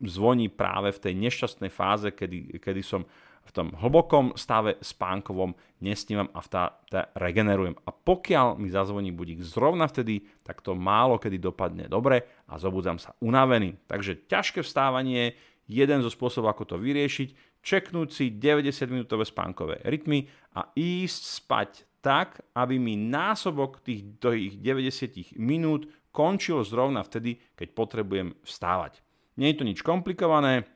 zvoní 0.00 0.48
práve 0.48 0.90
v 0.90 1.02
tej 1.04 1.14
nešťastnej 1.20 1.68
fáze, 1.68 2.08
kedy, 2.10 2.58
kedy 2.58 2.80
som 2.80 3.04
v 3.46 3.50
tom 3.50 3.74
hlbokom 3.74 4.38
stave 4.38 4.78
spánkovom 4.78 5.58
nesnívam 5.82 6.30
a 6.30 6.40
vtá, 6.44 6.78
tá 6.86 7.10
regenerujem. 7.18 7.74
A 7.82 7.90
pokiaľ 7.90 8.60
mi 8.60 8.70
zazvoní 8.70 9.10
budík 9.10 9.42
zrovna 9.42 9.90
vtedy, 9.90 10.22
tak 10.46 10.62
to 10.62 10.78
málo 10.78 11.18
kedy 11.18 11.42
dopadne 11.42 11.90
dobre 11.90 12.22
a 12.46 12.60
zobudzam 12.60 13.02
sa 13.02 13.16
unavený. 13.18 13.74
Takže 13.90 14.30
ťažké 14.30 14.62
vstávanie, 14.62 15.34
jeden 15.66 15.98
zo 16.04 16.10
spôsobov, 16.10 16.54
ako 16.54 16.74
to 16.74 16.76
vyriešiť, 16.78 17.58
čeknúť 17.60 18.08
si 18.10 18.24
90 18.38 18.86
minútové 18.86 19.26
spánkové 19.26 19.82
rytmy 19.82 20.30
a 20.54 20.70
ísť 20.72 21.22
spať 21.44 21.70
tak, 22.00 22.40
aby 22.56 22.80
mi 22.80 22.96
násobok 22.96 23.84
tých, 23.84 24.16
tých 24.16 24.56
90 24.56 25.36
minút 25.36 25.84
končil 26.10 26.64
zrovna 26.64 27.04
vtedy, 27.04 27.38
keď 27.54 27.68
potrebujem 27.76 28.28
vstávať. 28.42 29.04
Nie 29.38 29.52
je 29.52 29.58
to 29.62 29.68
nič 29.68 29.78
komplikované, 29.84 30.66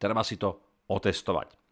treba 0.00 0.24
si 0.26 0.40
to 0.40 0.58
otestovať. 0.90 1.63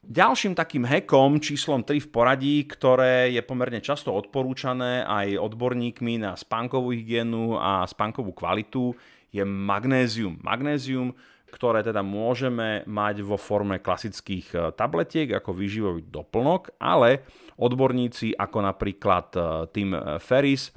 Ďalším 0.00 0.56
takým 0.56 0.88
hekom 0.88 1.44
číslom 1.44 1.84
3 1.84 2.00
v 2.00 2.08
poradí, 2.08 2.56
ktoré 2.64 3.36
je 3.36 3.44
pomerne 3.44 3.84
často 3.84 4.16
odporúčané 4.16 5.04
aj 5.04 5.36
odborníkmi 5.36 6.24
na 6.24 6.32
spánkovú 6.40 6.96
hygienu 6.96 7.60
a 7.60 7.84
spánkovú 7.84 8.32
kvalitu, 8.32 8.96
je 9.28 9.44
magnézium. 9.44 10.40
Magnézium, 10.40 11.12
ktoré 11.52 11.84
teda 11.84 12.00
môžeme 12.00 12.80
mať 12.88 13.20
vo 13.20 13.36
forme 13.36 13.76
klasických 13.76 14.46
e, 14.56 14.58
tabletiek 14.72 15.36
ako 15.36 15.52
výživový 15.52 16.08
doplnok, 16.08 16.80
ale 16.80 17.28
odborníci 17.60 18.32
ako 18.40 18.58
napríklad 18.64 19.26
e, 19.36 19.40
Tim 19.68 19.92
Ferris 20.16 20.72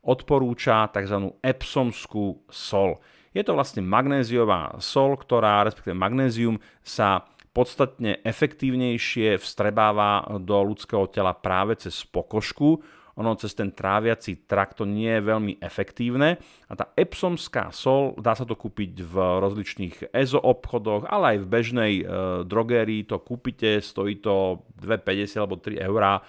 odporúča 0.00 0.88
tzv. 0.88 1.36
epsomskú 1.44 2.48
sol. 2.48 3.04
Je 3.32 3.44
to 3.44 3.52
vlastne 3.52 3.84
magnéziová 3.84 4.76
sol, 4.80 5.16
ktorá, 5.16 5.64
respektíve 5.64 5.96
magnézium, 5.96 6.56
sa 6.80 7.24
podstatne 7.52 8.24
efektívnejšie 8.24 9.36
vstrebáva 9.36 10.40
do 10.40 10.56
ľudského 10.64 11.04
tela 11.12 11.36
práve 11.36 11.76
cez 11.76 12.00
pokožku. 12.08 12.80
Ono 13.20 13.36
cez 13.36 13.52
ten 13.52 13.68
tráviaci 13.68 14.48
trakt 14.48 14.80
to 14.80 14.88
nie 14.88 15.20
je 15.20 15.28
veľmi 15.28 15.60
efektívne. 15.60 16.40
A 16.68 16.72
tá 16.72 16.96
epsomská 16.96 17.68
sol, 17.68 18.16
dá 18.16 18.32
sa 18.32 18.48
to 18.48 18.56
kúpiť 18.56 19.04
v 19.04 19.14
rozličných 19.44 20.16
EZO 20.16 20.40
obchodoch, 20.40 21.04
ale 21.12 21.36
aj 21.36 21.38
v 21.44 21.50
bežnej 21.52 21.92
e, 22.00 22.04
drogérii 22.48 23.04
to 23.04 23.20
kúpite, 23.20 23.84
stojí 23.84 24.16
to 24.24 24.64
2,50 24.80 25.36
alebo 25.36 25.60
3 25.60 25.76
eurá, 25.84 26.16
e, 26.16 26.22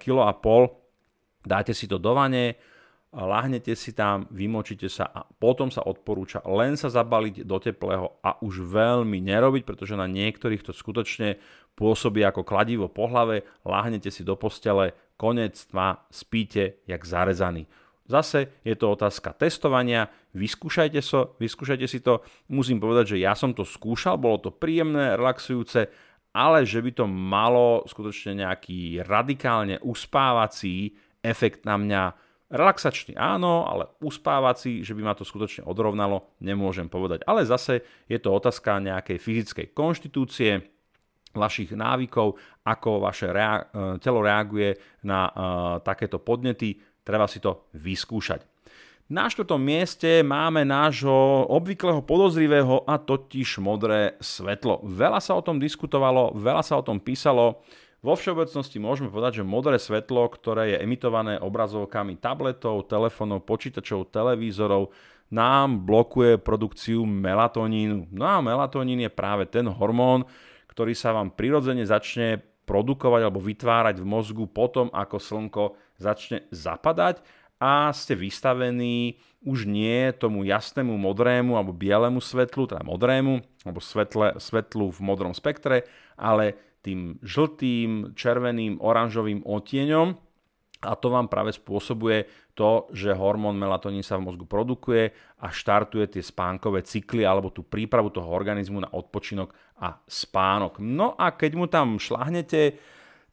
kilo 0.00 0.24
a 0.24 0.32
pol. 0.32 0.72
Dáte 1.44 1.76
si 1.76 1.84
to 1.84 2.00
do 2.00 2.16
vane, 2.16 2.56
lahnete 3.12 3.72
si 3.72 3.96
tam, 3.96 4.28
vymočíte 4.28 4.88
sa 4.92 5.08
a 5.08 5.24
potom 5.24 5.72
sa 5.72 5.80
odporúča 5.84 6.44
len 6.44 6.76
sa 6.76 6.92
zabaliť 6.92 7.44
do 7.44 7.56
teplého 7.56 8.20
a 8.20 8.36
už 8.44 8.68
veľmi 8.68 9.16
nerobiť, 9.24 9.64
pretože 9.64 9.96
na 9.96 10.04
niektorých 10.04 10.60
to 10.60 10.76
skutočne 10.76 11.40
pôsobí 11.72 12.20
ako 12.26 12.44
kladivo 12.44 12.90
po 12.90 13.08
hlave, 13.08 13.48
lahnete 13.64 14.12
si 14.12 14.26
do 14.26 14.36
postele, 14.36 14.92
konec 15.16 15.56
tma, 15.72 16.04
spíte 16.12 16.84
jak 16.84 17.02
zarezaný. 17.06 17.64
Zase 18.08 18.56
je 18.64 18.72
to 18.72 18.96
otázka 18.96 19.36
testovania, 19.36 20.08
vyskúšajte, 20.32 21.00
so, 21.04 21.36
vyskúšajte 21.36 21.84
si 21.84 22.00
to. 22.00 22.24
Musím 22.48 22.80
povedať, 22.80 23.16
že 23.16 23.18
ja 23.20 23.36
som 23.36 23.52
to 23.52 23.68
skúšal, 23.68 24.16
bolo 24.16 24.40
to 24.40 24.48
príjemné, 24.48 25.12
relaxujúce, 25.12 25.92
ale 26.32 26.64
že 26.64 26.80
by 26.80 26.90
to 26.96 27.04
malo 27.04 27.84
skutočne 27.84 28.40
nejaký 28.44 29.04
radikálne 29.04 29.76
uspávací 29.84 30.96
efekt 31.20 31.68
na 31.68 31.76
mňa 31.76 32.02
Relaxačný 32.48 33.12
áno, 33.12 33.68
ale 33.68 33.92
uspávací, 34.00 34.80
že 34.80 34.96
by 34.96 35.02
ma 35.04 35.12
to 35.12 35.20
skutočne 35.20 35.68
odrovnalo, 35.68 36.32
nemôžem 36.40 36.88
povedať. 36.88 37.20
Ale 37.28 37.44
zase 37.44 37.84
je 38.08 38.16
to 38.16 38.32
otázka 38.32 38.80
nejakej 38.80 39.20
fyzickej 39.20 39.66
konštitúcie, 39.76 40.64
vašich 41.36 41.76
návykov, 41.76 42.40
ako 42.64 43.04
vaše 43.04 43.28
rea- 43.28 43.68
e, 43.68 44.00
telo 44.00 44.24
reaguje 44.24 44.80
na 45.04 45.28
uh, 45.28 45.34
takéto 45.84 46.18
podnety. 46.18 46.80
Treba 47.04 47.28
si 47.28 47.38
to 47.40 47.68
vyskúšať. 47.76 48.44
Na 49.08 49.24
štvrtom 49.24 49.56
mieste 49.56 50.20
máme 50.20 50.68
nášho 50.68 51.48
obvyklého 51.48 52.04
podozrivého 52.04 52.84
a 52.84 53.00
totiž 53.00 53.56
modré 53.56 54.20
svetlo. 54.20 54.84
Veľa 54.84 55.16
sa 55.24 55.32
o 55.32 55.40
tom 55.40 55.56
diskutovalo, 55.56 56.36
veľa 56.36 56.60
sa 56.60 56.76
o 56.76 56.84
tom 56.84 57.00
písalo. 57.00 57.64
Vo 57.98 58.14
všeobecnosti 58.14 58.78
môžeme 58.78 59.10
povedať, 59.10 59.42
že 59.42 59.48
modré 59.48 59.74
svetlo, 59.74 60.30
ktoré 60.30 60.76
je 60.76 60.82
emitované 60.86 61.34
obrazovkami 61.42 62.14
tabletov, 62.22 62.86
telefónov, 62.86 63.42
počítačov, 63.42 64.14
televízorov, 64.14 64.94
nám 65.34 65.82
blokuje 65.82 66.38
produkciu 66.38 67.02
melatonínu. 67.02 68.06
No 68.14 68.24
a 68.24 68.38
melatonín 68.38 69.02
je 69.02 69.10
práve 69.10 69.50
ten 69.50 69.66
hormón, 69.66 70.24
ktorý 70.70 70.94
sa 70.94 71.10
vám 71.10 71.34
prirodzene 71.34 71.82
začne 71.82 72.38
produkovať 72.70 73.20
alebo 73.26 73.42
vytvárať 73.42 73.98
v 73.98 74.06
mozgu 74.06 74.44
potom, 74.46 74.92
ako 74.94 75.16
slnko 75.18 75.64
začne 75.98 76.46
zapadať 76.54 77.18
a 77.58 77.90
ste 77.90 78.14
vystavení 78.14 79.18
už 79.42 79.66
nie 79.66 80.14
tomu 80.14 80.46
jasnému 80.46 80.94
modrému 80.94 81.58
alebo 81.58 81.74
bielemu 81.74 82.22
svetlu, 82.22 82.70
teda 82.70 82.86
modrému, 82.86 83.42
alebo 83.66 83.80
svetle, 83.82 84.38
svetlu 84.38 84.94
v 84.94 85.00
modrom 85.02 85.34
spektre, 85.34 85.82
ale 86.14 86.54
tým 86.82 87.18
žltým, 87.20 88.14
červeným, 88.14 88.78
oranžovým 88.78 89.42
odtieňom 89.42 90.28
a 90.78 90.94
to 90.94 91.10
vám 91.10 91.26
práve 91.26 91.50
spôsobuje 91.50 92.30
to, 92.54 92.86
že 92.94 93.10
hormón 93.14 93.58
melatonín 93.58 94.06
sa 94.06 94.14
v 94.14 94.30
mozgu 94.30 94.46
produkuje 94.46 95.10
a 95.42 95.50
štartuje 95.50 96.06
tie 96.06 96.22
spánkové 96.22 96.86
cykly 96.86 97.26
alebo 97.26 97.50
tú 97.50 97.66
prípravu 97.66 98.14
toho 98.14 98.30
organizmu 98.30 98.86
na 98.86 98.90
odpočinok 98.94 99.50
a 99.82 99.98
spánok. 100.06 100.78
No 100.78 101.18
a 101.18 101.34
keď 101.34 101.50
mu 101.58 101.66
tam 101.66 101.98
šlahnete 101.98 102.78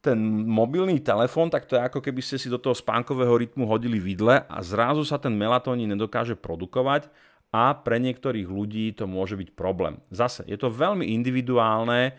ten 0.02 0.18
mobilný 0.46 0.98
telefón, 1.02 1.50
tak 1.50 1.66
to 1.70 1.78
je 1.78 1.86
ako 1.86 2.02
keby 2.02 2.22
ste 2.22 2.38
si 2.38 2.50
do 2.50 2.58
toho 2.58 2.74
spánkového 2.74 3.38
rytmu 3.38 3.66
hodili 3.66 3.98
vidle 3.98 4.42
a 4.46 4.58
zrazu 4.62 5.06
sa 5.06 5.18
ten 5.18 5.34
melatonín 5.34 5.90
nedokáže 5.94 6.34
produkovať 6.38 7.10
a 7.54 7.74
pre 7.78 8.02
niektorých 8.02 8.46
ľudí 8.46 8.90
to 8.94 9.06
môže 9.06 9.38
byť 9.38 9.54
problém. 9.54 10.02
Zase, 10.10 10.42
je 10.50 10.58
to 10.58 10.70
veľmi 10.70 11.06
individuálne, 11.14 12.14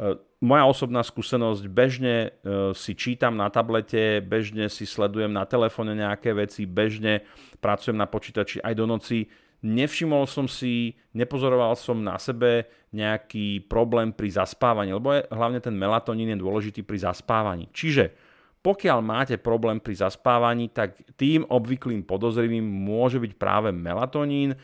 E, 0.00 0.16
moja 0.40 0.64
osobná 0.64 1.04
skúsenosť, 1.04 1.68
bežne 1.68 2.16
e, 2.16 2.28
si 2.72 2.96
čítam 2.96 3.36
na 3.36 3.52
tablete, 3.52 4.24
bežne 4.24 4.72
si 4.72 4.88
sledujem 4.88 5.28
na 5.28 5.44
telefóne 5.44 5.92
nejaké 5.92 6.32
veci, 6.32 6.64
bežne 6.64 7.28
pracujem 7.60 7.96
na 7.96 8.08
počítači 8.08 8.64
aj 8.64 8.74
do 8.74 8.88
noci. 8.88 9.28
Nevšimol 9.60 10.24
som 10.24 10.48
si, 10.48 10.96
nepozoroval 11.12 11.76
som 11.76 12.00
na 12.00 12.16
sebe 12.16 12.64
nejaký 12.96 13.68
problém 13.68 14.08
pri 14.16 14.32
zaspávaní, 14.32 14.96
lebo 14.96 15.12
je, 15.12 15.28
hlavne 15.28 15.60
ten 15.60 15.76
melatonín 15.76 16.32
je 16.32 16.40
dôležitý 16.40 16.80
pri 16.88 17.04
zaspávaní. 17.04 17.68
Čiže 17.68 18.16
pokiaľ 18.64 18.98
máte 19.04 19.36
problém 19.36 19.76
pri 19.76 20.00
zaspávaní, 20.00 20.72
tak 20.72 20.96
tým 21.20 21.44
obvyklým 21.48 22.04
podozrivým 22.04 22.64
môže 22.64 23.20
byť 23.20 23.32
práve 23.36 23.68
melatonín, 23.72 24.56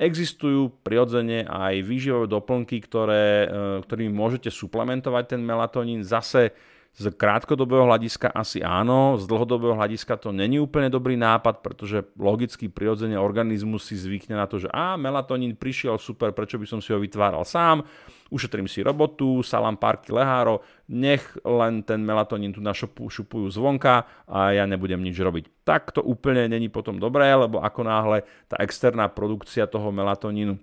Existujú 0.00 0.80
prirodzene 0.80 1.44
aj 1.44 1.84
výživové 1.84 2.24
doplnky, 2.24 2.80
ktoré, 2.80 3.44
e, 3.44 3.46
ktorými 3.84 4.08
môžete 4.08 4.48
suplementovať 4.48 5.36
ten 5.36 5.44
melatonín. 5.44 6.00
Zase 6.00 6.56
z 6.90 7.14
krátkodobého 7.14 7.86
hľadiska 7.86 8.34
asi 8.34 8.60
áno, 8.66 9.14
z 9.14 9.24
dlhodobého 9.24 9.78
hľadiska 9.78 10.18
to 10.18 10.34
není 10.34 10.58
úplne 10.58 10.90
dobrý 10.90 11.14
nápad, 11.14 11.62
pretože 11.62 12.02
logicky 12.18 12.66
prirodzene 12.66 13.14
organizmus 13.14 13.86
si 13.86 13.94
zvykne 13.94 14.34
na 14.34 14.50
to, 14.50 14.58
že 14.58 14.68
a 14.74 14.98
melatonín 14.98 15.54
prišiel 15.54 16.02
super, 16.02 16.34
prečo 16.34 16.58
by 16.58 16.66
som 16.66 16.82
si 16.82 16.90
ho 16.90 16.98
vytváral 16.98 17.46
sám, 17.46 17.86
ušetrím 18.34 18.66
si 18.66 18.82
robotu, 18.82 19.40
salám 19.46 19.78
párky 19.78 20.10
leháro, 20.10 20.66
nech 20.90 21.22
len 21.46 21.86
ten 21.86 22.02
melatonín 22.02 22.50
tu 22.50 22.60
našupujú 22.60 23.46
zvonka 23.54 24.04
a 24.26 24.50
ja 24.50 24.66
nebudem 24.66 24.98
nič 24.98 25.14
robiť. 25.14 25.62
Tak 25.62 25.94
to 25.94 26.02
úplne 26.02 26.50
není 26.50 26.66
potom 26.66 26.98
dobré, 26.98 27.30
lebo 27.32 27.62
ako 27.62 27.86
náhle 27.86 28.26
tá 28.50 28.58
externá 28.58 29.06
produkcia 29.06 29.70
toho 29.70 29.94
melatonínu 29.94 30.58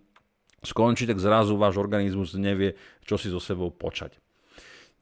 skončí, 0.60 1.08
tak 1.08 1.24
zrazu 1.24 1.56
váš 1.56 1.80
organizmus 1.80 2.36
nevie, 2.36 2.76
čo 3.08 3.16
si 3.16 3.32
so 3.32 3.40
sebou 3.40 3.72
počať. 3.72 4.20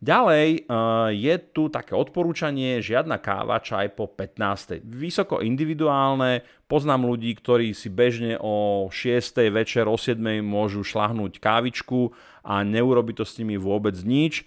Ďalej 0.03 0.47
eh, 0.59 1.09
je 1.15 1.35
tu 1.55 1.71
také 1.71 1.95
odporúčanie, 1.95 2.83
žiadna 2.83 3.15
káva, 3.15 3.63
čaj 3.63 3.95
po 3.95 4.11
15. 4.11 4.83
Vysoko 4.83 5.39
individuálne, 5.39 6.43
poznám 6.67 7.07
ľudí, 7.07 7.31
ktorí 7.39 7.71
si 7.71 7.87
bežne 7.87 8.35
o 8.43 8.87
6. 8.91 9.39
večer, 9.55 9.87
o 9.87 9.95
7. 9.95 10.19
môžu 10.43 10.83
šlahnúť 10.83 11.39
kávičku 11.39 12.11
a 12.43 12.61
neurobi 12.67 13.15
to 13.15 13.23
s 13.23 13.39
nimi 13.39 13.55
vôbec 13.55 13.95
nič. 14.03 14.43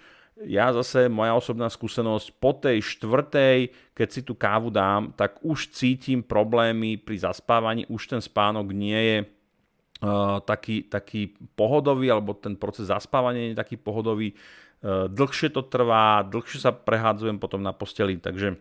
Ja 0.47 0.71
zase, 0.71 1.11
moja 1.11 1.35
osobná 1.35 1.67
skúsenosť, 1.67 2.31
po 2.39 2.55
tej 2.55 2.79
štvrtej, 2.79 3.75
keď 3.91 4.09
si 4.13 4.21
tú 4.23 4.39
kávu 4.39 4.71
dám, 4.71 5.11
tak 5.19 5.43
už 5.43 5.75
cítim 5.75 6.23
problémy 6.23 6.95
pri 6.95 7.19
zaspávaní, 7.19 7.91
už 7.91 8.07
ten 8.07 8.23
spánok 8.23 8.71
nie 8.71 8.95
je 8.95 9.19
uh, 9.27 10.39
taký, 10.47 10.87
taký 10.87 11.35
pohodový, 11.59 12.15
alebo 12.15 12.39
ten 12.39 12.55
proces 12.55 12.87
zaspávania 12.87 13.51
nie 13.51 13.53
je 13.59 13.63
taký 13.67 13.77
pohodový 13.83 14.39
dlhšie 14.85 15.51
to 15.51 15.67
trvá, 15.67 16.23
dlhšie 16.23 16.63
sa 16.63 16.71
prehádzujem 16.71 17.43
potom 17.43 17.63
na 17.63 17.75
posteli, 17.75 18.19
takže 18.19 18.59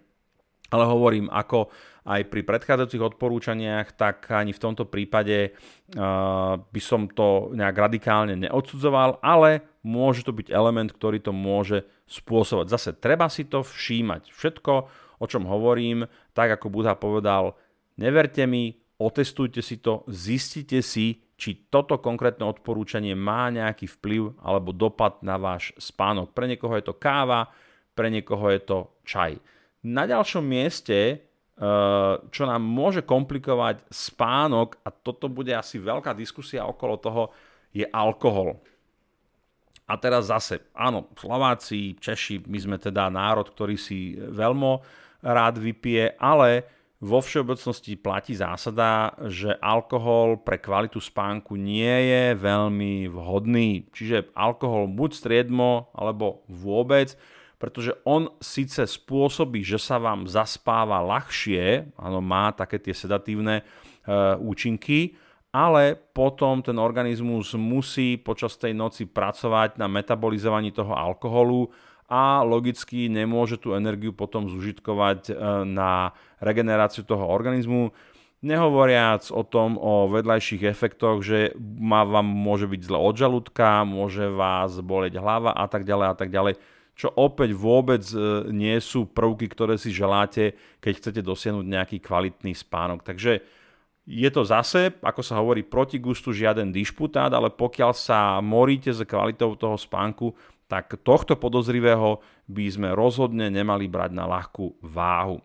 ale 0.68 0.84
hovorím, 0.84 1.32
ako 1.32 1.72
aj 2.08 2.28
pri 2.32 2.42
predchádzajúcich 2.44 3.04
odporúčaniach, 3.16 3.96
tak 3.96 4.32
ani 4.32 4.56
v 4.56 4.64
tomto 4.64 4.88
prípade 4.88 5.52
uh, 5.52 6.56
by 6.60 6.82
som 6.84 7.12
to 7.12 7.52
nejak 7.52 7.76
radikálne 7.76 8.36
neodsudzoval, 8.36 9.20
ale 9.20 9.64
môže 9.84 10.24
to 10.24 10.32
byť 10.32 10.48
element, 10.52 10.92
ktorý 10.92 11.20
to 11.20 11.36
môže 11.36 11.84
spôsobať. 12.08 12.66
Zase 12.72 12.90
treba 12.96 13.28
si 13.28 13.44
to 13.48 13.64
všímať. 13.64 14.32
Všetko, 14.32 14.74
o 15.20 15.26
čom 15.28 15.44
hovorím, 15.48 16.08
tak 16.32 16.56
ako 16.56 16.72
Budha 16.72 16.96
povedal, 16.96 17.60
neverte 18.00 18.44
mi, 18.48 18.80
otestujte 19.00 19.60
si 19.60 19.80
to, 19.84 20.08
zistite 20.08 20.80
si, 20.80 21.27
či 21.38 21.70
toto 21.70 22.02
konkrétne 22.02 22.50
odporúčanie 22.50 23.14
má 23.14 23.54
nejaký 23.54 23.86
vplyv 23.86 24.42
alebo 24.42 24.74
dopad 24.74 25.22
na 25.22 25.38
váš 25.38 25.70
spánok. 25.78 26.34
Pre 26.34 26.50
niekoho 26.50 26.74
je 26.76 26.90
to 26.90 26.98
káva, 26.98 27.54
pre 27.94 28.10
niekoho 28.10 28.50
je 28.50 28.62
to 28.66 28.78
čaj. 29.06 29.38
Na 29.86 30.10
ďalšom 30.10 30.42
mieste, 30.42 31.22
čo 32.34 32.44
nám 32.46 32.62
môže 32.62 33.06
komplikovať 33.06 33.86
spánok, 33.90 34.82
a 34.82 34.90
toto 34.94 35.30
bude 35.30 35.54
asi 35.54 35.82
veľká 35.82 36.14
diskusia 36.18 36.66
okolo 36.66 36.96
toho, 36.98 37.24
je 37.74 37.86
alkohol. 37.90 38.58
A 39.88 39.96
teraz 39.98 40.28
zase, 40.28 40.68
áno, 40.76 41.10
Slováci, 41.16 41.96
Češi, 41.98 42.44
my 42.46 42.58
sme 42.60 42.78
teda 42.82 43.08
národ, 43.08 43.48
ktorý 43.48 43.78
si 43.80 44.18
veľmi 44.18 44.74
rád 45.24 45.58
vypije, 45.58 46.20
ale 46.20 46.77
vo 46.98 47.22
všeobecnosti 47.22 47.94
platí 47.94 48.34
zásada, 48.34 49.14
že 49.30 49.54
alkohol 49.62 50.42
pre 50.42 50.58
kvalitu 50.58 50.98
spánku 50.98 51.54
nie 51.54 52.10
je 52.10 52.34
veľmi 52.34 53.06
vhodný. 53.06 53.86
Čiže 53.94 54.34
alkohol 54.34 54.90
buď 54.90 55.10
striedmo, 55.14 55.94
alebo 55.94 56.42
vôbec, 56.50 57.14
pretože 57.62 57.94
on 58.02 58.34
síce 58.42 58.82
spôsobí, 58.82 59.62
že 59.62 59.78
sa 59.78 60.02
vám 60.02 60.26
zaspáva 60.26 61.02
ľahšie, 61.06 61.94
áno, 62.02 62.22
má 62.22 62.50
také 62.54 62.82
tie 62.82 62.94
sedatívne 62.98 63.62
e, 63.62 63.64
účinky, 64.42 65.18
ale 65.54 65.98
potom 65.98 66.62
ten 66.66 66.78
organizmus 66.78 67.54
musí 67.58 68.18
počas 68.18 68.58
tej 68.58 68.78
noci 68.78 69.10
pracovať 69.10 69.78
na 69.82 69.86
metabolizovaní 69.90 70.74
toho 70.74 70.94
alkoholu 70.94 71.70
a 72.08 72.40
logicky 72.48 73.12
nemôže 73.12 73.60
tú 73.60 73.76
energiu 73.76 74.16
potom 74.16 74.48
zužitkovať 74.48 75.20
e, 75.28 75.34
na 75.68 76.16
regeneráciu 76.40 77.04
toho 77.04 77.28
organizmu. 77.28 77.92
Nehovoriac 78.40 79.28
o 79.34 79.44
tom, 79.44 79.76
o 79.76 80.08
vedľajších 80.08 80.64
efektoch, 80.64 81.20
že 81.20 81.52
má, 81.60 82.08
vám 82.08 82.24
môže 82.24 82.70
byť 82.70 82.82
zle 82.86 83.00
od 83.02 83.16
žalúdka, 83.18 83.84
môže 83.84 84.32
vás 84.32 84.80
boleť 84.80 85.20
hlava 85.20 85.52
a 85.52 85.68
tak 85.68 85.84
ďalej 85.84 86.08
a 86.08 86.16
tak 86.16 86.30
ďalej, 86.32 86.54
čo 86.96 87.12
opäť 87.12 87.52
vôbec 87.52 88.02
e, 88.16 88.48
nie 88.56 88.80
sú 88.80 89.12
prvky, 89.12 89.52
ktoré 89.52 89.76
si 89.76 89.92
želáte, 89.92 90.56
keď 90.80 90.94
chcete 91.04 91.22
dosiahnuť 91.28 91.66
nejaký 91.68 91.98
kvalitný 92.00 92.56
spánok. 92.56 93.04
Takže 93.04 93.44
je 94.08 94.30
to 94.32 94.48
zase, 94.48 94.96
ako 95.04 95.20
sa 95.20 95.36
hovorí, 95.44 95.68
proti 95.68 96.00
gustu 96.00 96.32
žiaden 96.32 96.72
dišputát, 96.72 97.28
ale 97.36 97.52
pokiaľ 97.52 97.92
sa 97.92 98.40
moríte 98.40 98.96
s 98.96 99.04
kvalitou 99.04 99.60
toho 99.60 99.76
spánku, 99.76 100.32
tak 100.68 101.00
tohto 101.02 101.40
podozrivého 101.40 102.20
by 102.48 102.66
sme 102.68 102.90
rozhodne 102.92 103.48
nemali 103.48 103.88
brať 103.88 104.12
na 104.12 104.28
ľahkú 104.28 104.80
váhu. 104.84 105.40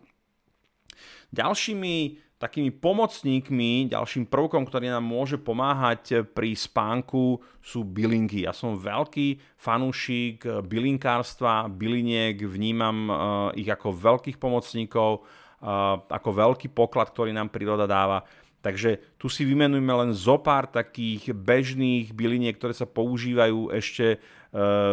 Ďalšími 1.33 2.23
takými 2.43 2.75
pomocníkmi, 2.75 3.87
ďalším 3.87 4.27
prvkom, 4.27 4.67
ktorý 4.67 4.91
nám 4.91 5.07
môže 5.07 5.39
pomáhať 5.39 6.27
pri 6.35 6.51
spánku 6.51 7.39
sú 7.63 7.87
bylinky. 7.87 8.43
Ja 8.43 8.51
som 8.51 8.75
veľký 8.75 9.55
fanúšik 9.55 10.43
bylinkárstva, 10.67 11.71
byliniek, 11.71 12.43
vnímam 12.43 13.07
eh, 13.07 13.15
ich 13.63 13.69
ako 13.71 13.95
veľkých 13.95 14.35
pomocníkov, 14.43 15.23
eh, 15.23 15.95
ako 16.03 16.29
veľký 16.35 16.67
poklad, 16.75 17.15
ktorý 17.15 17.31
nám 17.31 17.47
príroda 17.47 17.87
dáva. 17.87 18.27
Takže 18.63 19.19
tu 19.19 19.27
si 19.27 19.43
vymenujeme 19.43 19.91
len 19.91 20.15
zo 20.15 20.39
pár 20.39 20.71
takých 20.71 21.35
bežných 21.35 22.15
byliniek, 22.15 22.55
ktoré 22.55 22.71
sa 22.71 22.87
používajú 22.87 23.75
ešte 23.75 24.15
e, 24.15 24.17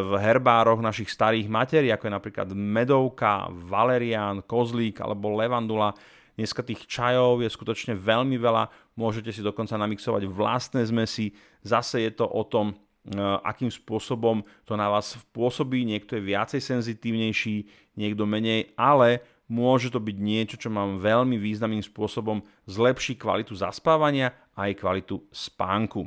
v 0.03 0.13
herbároch 0.19 0.83
našich 0.83 1.07
starých 1.07 1.47
materí, 1.47 1.95
ako 1.95 2.11
je 2.11 2.17
napríklad 2.19 2.49
medovka, 2.51 3.47
valerián, 3.47 4.43
kozlík 4.43 4.99
alebo 4.99 5.39
levandula. 5.39 5.95
Dneska 6.35 6.67
tých 6.67 6.83
čajov 6.91 7.47
je 7.47 7.49
skutočne 7.55 7.95
veľmi 7.95 8.35
veľa, 8.43 8.75
môžete 8.99 9.31
si 9.31 9.39
dokonca 9.39 9.79
namixovať 9.79 10.27
vlastné 10.27 10.83
zmesy. 10.91 11.31
Zase 11.63 12.03
je 12.03 12.11
to 12.11 12.27
o 12.27 12.43
tom, 12.43 12.75
e, 13.07 13.23
akým 13.23 13.71
spôsobom 13.71 14.43
to 14.67 14.75
na 14.75 14.91
vás 14.91 15.15
pôsobí. 15.31 15.87
Niekto 15.87 16.19
je 16.19 16.27
viacej 16.27 16.59
senzitívnejší, 16.59 17.71
niekto 17.95 18.27
menej, 18.27 18.75
ale 18.75 19.23
môže 19.51 19.91
to 19.91 19.99
byť 19.99 20.17
niečo, 20.17 20.57
čo 20.57 20.71
mám 20.71 21.03
veľmi 21.03 21.35
významným 21.35 21.83
spôsobom 21.83 22.41
zlepší 22.71 23.19
kvalitu 23.19 23.59
zaspávania 23.59 24.31
a 24.55 24.71
aj 24.71 24.79
kvalitu 24.79 25.27
spánku. 25.35 26.07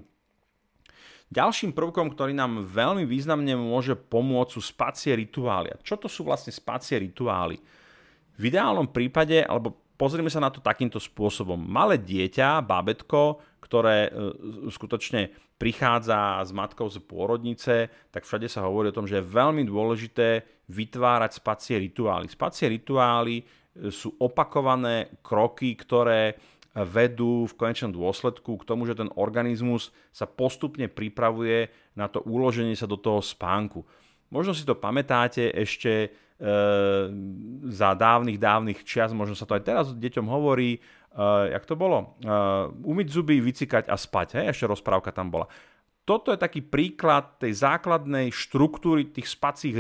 Ďalším 1.33 1.73
prvkom, 1.73 2.13
ktorý 2.13 2.31
nám 2.31 2.63
veľmi 2.63 3.09
významne 3.09 3.57
môže 3.57 3.97
pomôcť 3.97 4.53
sú 4.53 4.61
spacie 4.61 5.17
rituály. 5.17 5.73
A 5.73 5.81
čo 5.81 5.97
to 5.97 6.05
sú 6.05 6.23
vlastne 6.23 6.53
spacie 6.53 7.01
rituály? 7.01 7.57
V 8.37 8.43
ideálnom 8.53 8.85
prípade, 8.85 9.41
alebo 9.41 9.73
pozrieme 9.97 10.29
sa 10.29 10.37
na 10.37 10.53
to 10.53 10.61
takýmto 10.61 11.01
spôsobom. 11.01 11.57
Malé 11.57 11.97
dieťa, 11.97 12.61
bábetko, 12.61 13.41
ktoré 13.65 14.07
e, 14.07 14.69
skutočne 14.69 15.33
prichádza 15.57 16.45
s 16.45 16.53
matkou 16.53 16.85
z 16.85 17.01
pôrodnice, 17.01 17.89
tak 18.13 18.29
všade 18.29 18.45
sa 18.45 18.67
hovorí 18.69 18.93
o 18.93 18.97
tom, 18.97 19.09
že 19.09 19.17
je 19.17 19.31
veľmi 19.33 19.65
dôležité 19.65 20.45
vytvárať 20.69 21.31
spacie 21.39 21.75
rituály. 21.79 22.31
Spacie 22.31 22.71
rituály 22.71 23.41
e, 23.41 23.43
sú 23.91 24.15
opakované 24.19 25.11
kroky, 25.19 25.75
ktoré 25.75 26.37
vedú 26.73 27.45
v 27.45 27.53
konečnom 27.53 27.93
dôsledku 27.93 28.57
k 28.57 28.65
tomu, 28.65 28.89
že 28.89 28.97
ten 28.97 29.05
organizmus 29.13 29.93
sa 30.09 30.25
postupne 30.25 30.89
pripravuje 30.89 31.69
na 31.93 32.09
to 32.09 32.25
uloženie 32.25 32.73
sa 32.73 32.89
do 32.89 32.97
toho 32.97 33.21
spánku. 33.21 33.85
Možno 34.33 34.57
si 34.57 34.65
to 34.65 34.73
pamätáte 34.73 35.53
ešte 35.53 35.91
e, 35.93 36.07
za 37.69 37.93
dávnych, 37.93 38.41
dávnych 38.41 38.81
čias, 38.81 39.13
možno 39.13 39.37
sa 39.37 39.45
to 39.45 39.53
aj 39.53 39.63
teraz 39.63 39.85
deťom 39.93 40.25
hovorí, 40.25 40.81
uh, 41.13 41.49
jak 41.53 41.63
to 41.69 41.77
bolo? 41.77 42.17
Uh, 42.25 42.73
umyť 42.81 43.07
zuby, 43.13 43.37
vycikať 43.39 43.87
a 43.89 43.95
spať. 43.95 44.41
Hej? 44.41 44.57
Ešte 44.57 44.65
rozprávka 44.65 45.13
tam 45.13 45.29
bola. 45.29 45.45
Toto 46.03 46.35
je 46.35 46.39
taký 46.39 46.59
príklad 46.59 47.39
tej 47.39 47.63
základnej 47.63 48.27
štruktúry 48.27 49.07
tých 49.07 49.31
spacích 49.31 49.71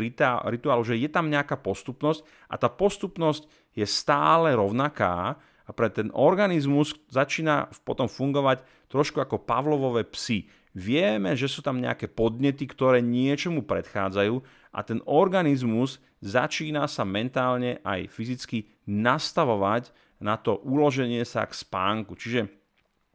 rituálov, 0.47 0.87
že 0.87 0.95
je 0.95 1.11
tam 1.11 1.27
nejaká 1.27 1.59
postupnosť 1.59 2.23
a 2.47 2.55
tá 2.55 2.71
postupnosť 2.71 3.43
je 3.75 3.83
stále 3.83 4.55
rovnaká 4.55 5.35
a 5.67 5.71
pre 5.75 5.91
ten 5.91 6.07
organizmus 6.15 6.95
začína 7.11 7.67
potom 7.83 8.07
fungovať 8.07 8.63
trošku 8.87 9.19
ako 9.19 9.43
Pavlovové 9.43 10.07
psy. 10.15 10.47
Vieme, 10.73 11.35
že 11.35 11.51
sú 11.51 11.59
tam 11.59 11.83
nejaké 11.83 12.07
podnety, 12.07 12.65
ktoré 12.71 13.03
niečomu 13.03 13.67
predchádzajú 13.67 14.41
a 14.73 14.79
ten 14.81 15.03
organizmus 15.05 15.99
začína 16.23 16.87
sa 16.87 17.03
mentálne 17.03 17.83
aj 17.83 18.09
fyzicky 18.09 18.71
nastavovať 18.87 19.91
na 20.23 20.39
to 20.39 20.55
uloženie 20.63 21.21
sa 21.27 21.43
k 21.43 21.53
spánku. 21.53 22.15
Čiže 22.15 22.47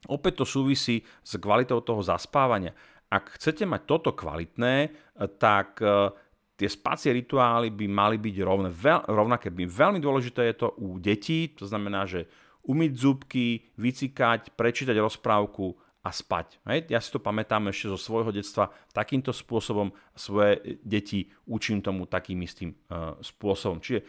opäť 0.07 0.44
to 0.44 0.47
súvisí 0.47 1.03
s 1.25 1.33
kvalitou 1.40 1.81
toho 1.81 2.05
zaspávania. 2.05 2.77
Ak 3.09 3.40
chcete 3.40 3.64
mať 3.64 3.88
toto 3.88 4.12
kvalitné, 4.12 4.92
tak 5.40 5.81
e, 5.81 6.12
tie 6.61 6.68
spacie 6.68 7.16
rituály 7.16 7.73
by 7.73 7.87
mali 7.88 8.16
byť 8.21 8.37
rovné, 8.44 8.68
veľ, 8.68 9.09
rovnaké. 9.09 9.49
Veľmi 9.55 10.03
dôležité 10.03 10.53
je 10.53 10.57
to 10.61 10.68
u 10.77 11.01
detí, 11.01 11.57
to 11.57 11.64
znamená, 11.64 12.05
že 12.05 12.29
umyť 12.68 12.92
zubky, 12.92 13.64
vycikať, 13.81 14.53
prečítať 14.53 14.92
rozprávku 15.01 15.73
a 16.05 16.11
spať. 16.12 16.61
Hej? 16.68 16.92
Ja 16.92 17.01
si 17.01 17.09
to 17.09 17.18
pamätám 17.18 17.68
ešte 17.73 17.90
zo 17.90 17.99
svojho 17.99 18.31
detstva 18.31 18.68
takýmto 18.92 19.33
spôsobom 19.33 19.90
svoje 20.12 20.79
deti 20.85 21.33
učím 21.49 21.81
tomu 21.81 22.05
takým 22.05 22.38
istým 22.44 22.77
uh, 22.92 23.16
spôsobom. 23.25 23.81
Čiže 23.81 24.01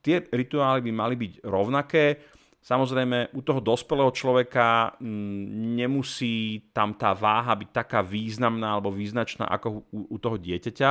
tie 0.00 0.22
rituály 0.30 0.80
by 0.82 0.92
mali 0.94 1.14
byť 1.18 1.32
rovnaké. 1.42 2.04
Samozrejme, 2.64 3.36
u 3.36 3.44
toho 3.44 3.60
dospelého 3.60 4.08
človeka 4.08 4.96
mm, 4.96 5.76
nemusí 5.76 6.64
tam 6.72 6.96
tá 6.96 7.12
váha 7.12 7.52
byť 7.52 7.68
taká 7.68 8.00
významná 8.00 8.72
alebo 8.72 8.88
význačná 8.88 9.44
ako 9.44 9.84
u, 9.92 10.00
u 10.08 10.16
toho 10.16 10.40
dieťaťa, 10.40 10.90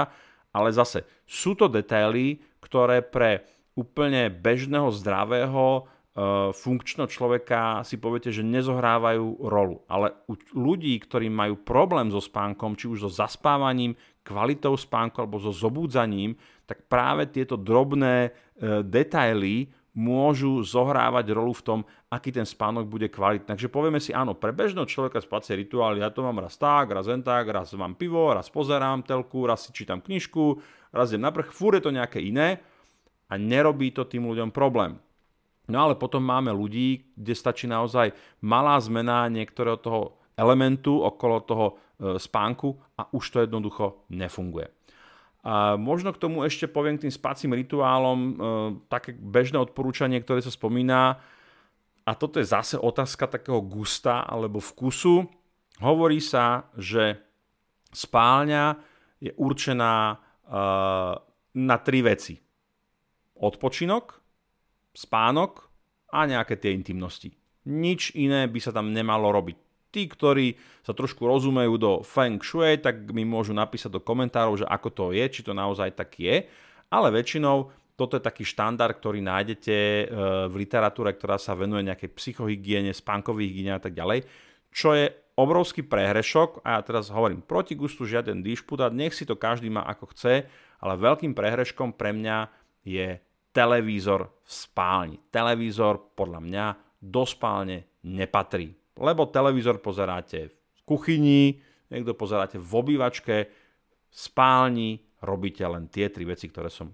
ale 0.53 0.69
zase 0.69 1.01
sú 1.25 1.57
to 1.57 1.65
detaily, 1.65 2.37
ktoré 2.61 3.01
pre 3.01 3.41
úplne 3.73 4.29
bežného, 4.29 4.93
zdravého, 4.93 5.65
e, 5.73 5.81
funkčného 6.53 7.09
človeka 7.09 7.81
si 7.81 7.97
poviete, 7.97 8.29
že 8.29 8.45
nezohrávajú 8.45 9.41
rolu. 9.41 9.81
Ale 9.89 10.13
u 10.29 10.37
ľudí, 10.53 10.93
ktorí 11.01 11.25
majú 11.33 11.57
problém 11.57 12.13
so 12.13 12.21
spánkom, 12.21 12.77
či 12.77 12.85
už 12.85 13.09
so 13.09 13.09
zaspávaním, 13.09 13.97
kvalitou 14.21 14.77
spánku 14.77 15.25
alebo 15.25 15.41
so 15.41 15.49
zobúdzaním, 15.49 16.37
tak 16.69 16.85
práve 16.85 17.25
tieto 17.33 17.57
drobné 17.57 18.29
e, 18.29 18.85
detaily 18.85 19.73
môžu 19.93 20.65
zohrávať 20.65 21.37
rolu 21.37 21.53
v 21.53 21.65
tom, 21.65 21.79
aký 22.09 22.33
ten 22.33 22.45
spánok 22.49 22.89
bude 22.89 23.07
kvalitný. 23.13 23.45
Takže 23.45 23.69
povieme 23.69 24.01
si, 24.01 24.09
áno, 24.09 24.33
pre 24.33 24.49
bežného 24.49 24.89
človeka 24.89 25.21
spacie 25.21 25.53
rituály, 25.53 26.01
ja 26.01 26.09
to 26.09 26.25
mám 26.25 26.41
raz 26.41 26.57
tak, 26.57 26.89
raz 26.89 27.05
len 27.05 27.21
tak, 27.21 27.45
raz 27.53 27.69
mám 27.77 27.93
pivo, 27.93 28.33
raz 28.33 28.49
pozerám 28.49 29.05
telku, 29.05 29.45
raz 29.45 29.69
si 29.69 29.71
čítam 29.71 30.01
knižku, 30.01 30.57
raz 30.89 31.13
idem 31.13 31.25
na 31.25 31.31
prch, 31.31 31.53
fúr 31.53 31.77
to 31.77 31.93
nejaké 31.93 32.17
iné 32.25 32.57
a 33.29 33.37
nerobí 33.37 33.93
to 33.93 34.05
tým 34.05 34.25
ľuďom 34.25 34.49
problém. 34.49 34.97
No 35.69 35.87
ale 35.87 35.95
potom 35.95 36.19
máme 36.19 36.51
ľudí, 36.51 37.07
kde 37.15 37.33
stačí 37.37 37.69
naozaj 37.69 38.11
malá 38.43 38.75
zmena 38.83 39.31
niektorého 39.31 39.79
toho 39.79 40.19
elementu 40.35 40.99
okolo 40.99 41.37
toho 41.39 41.65
e, 41.69 41.73
spánku 42.19 42.75
a 42.99 43.07
už 43.15 43.23
to 43.31 43.37
jednoducho 43.45 44.03
nefunguje. 44.11 44.67
A 45.43 45.75
možno 45.75 46.15
k 46.15 46.21
tomu 46.23 46.47
ešte 46.47 46.71
poviem 46.71 46.95
k 46.95 47.07
tým 47.07 47.13
spacím 47.13 47.51
rituálom 47.51 48.19
e, 48.19 48.33
také 48.87 49.11
bežné 49.11 49.59
odporúčanie, 49.59 50.23
ktoré 50.23 50.39
sa 50.39 50.47
spomína. 50.47 51.19
A 52.07 52.11
toto 52.15 52.39
je 52.39 52.47
zase 52.47 52.79
otázka 52.79 53.27
takého 53.27 53.59
gusta 53.59 54.23
alebo 54.23 54.63
vkusu. 54.63 55.27
Hovorí 55.83 56.23
sa, 56.23 56.71
že 56.79 57.19
spálňa 57.91 58.79
je 59.19 59.31
určená 59.35 59.93
e, 60.11 60.15
na 61.59 61.77
tri 61.83 61.99
veci. 61.99 62.39
Odpočinok, 63.35 64.23
spánok 64.95 65.51
a 66.15 66.23
nejaké 66.23 66.55
tie 66.55 66.71
intimnosti. 66.71 67.35
Nič 67.67 68.15
iné 68.15 68.47
by 68.47 68.59
sa 68.63 68.71
tam 68.71 68.95
nemalo 68.95 69.27
robiť. 69.27 69.62
Tí, 69.93 70.09
ktorí 70.09 70.57
sa 70.81 70.97
trošku 70.97 71.21
rozumejú 71.21 71.77
do 71.77 71.91
Feng 72.01 72.41
Shui, 72.41 72.81
tak 72.81 73.13
mi 73.13 73.21
môžu 73.21 73.53
napísať 73.53 73.93
do 73.93 74.01
komentárov, 74.01 74.57
že 74.57 74.65
ako 74.65 74.89
to 74.89 75.05
je, 75.13 75.21
či 75.29 75.45
to 75.45 75.53
naozaj 75.53 75.93
tak 75.93 76.17
je. 76.17 76.49
Ale 76.89 77.13
väčšinou 77.13 77.69
toto 77.93 78.17
je 78.17 78.25
taký 78.25 78.41
štandard, 78.41 78.97
ktorý 78.97 79.21
nájdete 79.21 79.75
e, 79.77 80.03
v 80.49 80.55
literatúre, 80.57 81.13
ktorá 81.13 81.37
sa 81.37 81.53
venuje 81.53 81.85
nejakej 81.85 82.09
psychohygiene, 82.09 82.89
spánkovej 82.89 83.53
hygiene 83.53 83.77
a 83.77 83.81
tak 83.81 83.93
ďalej, 83.93 84.25
čo 84.73 84.97
je 84.97 85.13
obrovský 85.37 85.85
prehrešok 85.85 86.65
a 86.65 86.77
ja 86.77 86.81
teraz 86.81 87.09
hovorím 87.13 87.45
proti 87.45 87.77
gustu 87.77 88.05
žiaden 88.05 88.41
dišput 88.41 88.81
a 88.81 88.89
nech 88.89 89.13
si 89.13 89.25
to 89.25 89.37
každý 89.37 89.69
má 89.69 89.85
ako 89.85 90.09
chce, 90.13 90.45
ale 90.81 90.93
veľkým 90.97 91.37
prehreškom 91.37 91.93
pre 91.93 92.13
mňa 92.13 92.49
je 92.85 93.21
televízor 93.53 94.29
v 94.29 94.49
spálni. 94.49 95.17
Televízor 95.29 96.17
podľa 96.17 96.41
mňa 96.41 96.65
do 97.01 97.23
spálne 97.29 98.01
nepatrí, 98.05 98.73
lebo 98.97 99.29
televízor 99.29 99.81
pozeráte 99.81 100.49
v 100.49 100.81
kuchyni, 100.85 101.61
niekto 101.89 102.13
pozeráte 102.17 102.57
v 102.57 102.71
obývačke, 102.73 103.35
v 104.09 104.15
spálni, 104.15 105.01
robíte 105.23 105.65
len 105.65 105.89
tie 105.89 106.11
tri 106.11 106.27
veci, 106.27 106.49
ktoré 106.51 106.69
som 106.69 106.93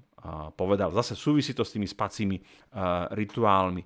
povedal. 0.55 0.91
Zase 0.91 1.15
súvisí 1.15 1.55
to 1.55 1.63
s 1.63 1.75
tými 1.75 1.87
spacími 1.87 2.37
rituálmi. 3.15 3.83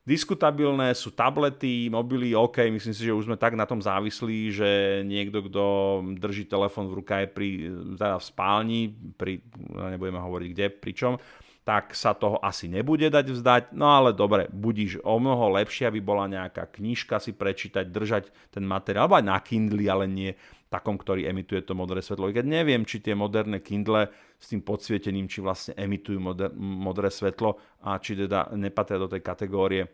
Diskutabilné 0.00 0.96
sú 0.96 1.12
tablety, 1.12 1.92
mobily, 1.92 2.32
OK, 2.32 2.72
myslím 2.72 2.94
si, 2.96 3.04
že 3.04 3.12
už 3.12 3.28
sme 3.28 3.36
tak 3.36 3.52
na 3.52 3.68
tom 3.68 3.84
závislí, 3.84 4.48
že 4.48 4.70
niekto, 5.04 5.44
kto 5.44 5.64
drží 6.16 6.48
telefón 6.48 6.88
v 6.88 7.04
ruke 7.04 7.28
pri, 7.28 7.68
teda 8.00 8.16
v 8.16 8.24
spálni, 8.24 8.80
pri, 9.20 9.44
nebudeme 9.92 10.16
hovoriť 10.16 10.48
kde, 10.56 10.66
pričom, 10.72 11.12
tak 11.70 11.94
sa 11.94 12.18
toho 12.18 12.42
asi 12.42 12.66
nebude 12.66 13.06
dať 13.06 13.30
vzdať. 13.30 13.62
No 13.78 13.94
ale 13.94 14.10
dobre, 14.10 14.50
budíš 14.50 14.98
o 15.06 15.22
mnoho 15.22 15.54
lepšie, 15.54 15.86
aby 15.86 16.02
bola 16.02 16.26
nejaká 16.26 16.66
knižka 16.66 17.22
si 17.22 17.30
prečítať, 17.30 17.86
držať 17.86 18.34
ten 18.50 18.66
materiál, 18.66 19.06
alebo 19.06 19.22
aj 19.22 19.26
na 19.30 19.38
Kindle, 19.38 19.86
ale 19.86 20.10
nie 20.10 20.34
takom, 20.66 20.98
ktorý 20.98 21.30
emituje 21.30 21.62
to 21.62 21.78
modré 21.78 22.02
svetlo. 22.02 22.34
Keď 22.34 22.42
neviem, 22.42 22.82
či 22.82 22.98
tie 22.98 23.14
moderné 23.14 23.62
Kindle 23.62 24.10
s 24.34 24.50
tým 24.50 24.66
podsvietením, 24.66 25.30
či 25.30 25.38
vlastne 25.38 25.78
emitujú 25.78 26.18
moder- 26.18 26.50
modré 26.58 27.06
svetlo 27.06 27.54
a 27.86 28.02
či 28.02 28.18
teda 28.18 28.50
nepatria 28.58 28.98
do 28.98 29.06
tej 29.06 29.22
kategórie 29.22 29.86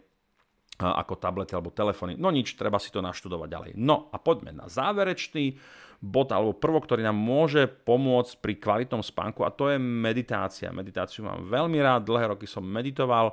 ako 0.77 1.17
tablety 1.17 1.57
alebo 1.57 1.73
telefóny. 1.73 2.21
No 2.21 2.29
nič, 2.29 2.53
treba 2.57 2.77
si 2.77 2.93
to 2.93 3.01
naštudovať 3.01 3.49
ďalej. 3.49 3.71
No 3.81 4.13
a 4.13 4.21
poďme 4.21 4.53
na 4.53 4.69
záverečný 4.69 5.57
bod 6.01 6.29
alebo 6.29 6.53
prvok, 6.53 6.85
ktorý 6.85 7.01
nám 7.01 7.17
môže 7.17 7.65
pomôcť 7.65 8.33
pri 8.45 8.55
kvalitnom 8.61 9.01
spánku 9.01 9.43
a 9.43 9.53
to 9.53 9.73
je 9.73 9.81
meditácia. 9.81 10.69
Meditáciu 10.69 11.25
mám 11.25 11.49
veľmi 11.49 11.81
rád, 11.81 12.05
dlhé 12.05 12.37
roky 12.37 12.45
som 12.45 12.65
meditoval 12.65 13.33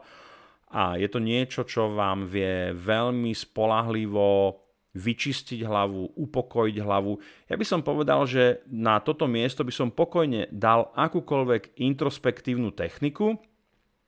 a 0.71 0.95
je 0.95 1.05
to 1.11 1.19
niečo, 1.19 1.67
čo 1.67 1.91
vám 1.91 2.25
vie 2.25 2.71
veľmi 2.73 3.35
spolahlivo 3.35 4.57
vyčistiť 4.93 5.65
hlavu, 5.65 6.17
upokojiť 6.17 6.77
hlavu. 6.81 7.17
Ja 7.49 7.57
by 7.57 7.65
som 7.65 7.81
povedal, 7.81 8.29
že 8.29 8.61
na 8.69 9.01
toto 9.01 9.25
miesto 9.25 9.65
by 9.65 9.73
som 9.73 9.89
pokojne 9.89 10.53
dal 10.53 10.93
akúkoľvek 10.93 11.81
introspektívnu 11.81 12.69
techniku. 12.77 13.41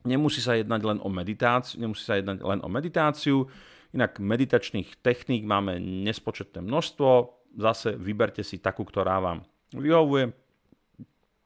Nemusí 0.05 0.39
sa 0.39 0.53
jednať 0.53 0.81
len 0.85 0.97
o 1.01 1.09
meditáciu, 1.09 1.81
nemusí 1.81 2.05
sa 2.05 2.21
jednať 2.21 2.45
len 2.45 2.59
o 2.61 2.69
meditáciu. 2.69 3.49
Inak 3.91 4.21
meditačných 4.21 5.01
techník 5.01 5.43
máme 5.43 5.81
nespočetné 5.81 6.61
množstvo. 6.61 7.09
Zase 7.57 7.97
vyberte 7.97 8.45
si 8.45 8.61
takú, 8.61 8.85
ktorá 8.85 9.17
vám 9.17 9.41
vyhovuje. 9.73 10.29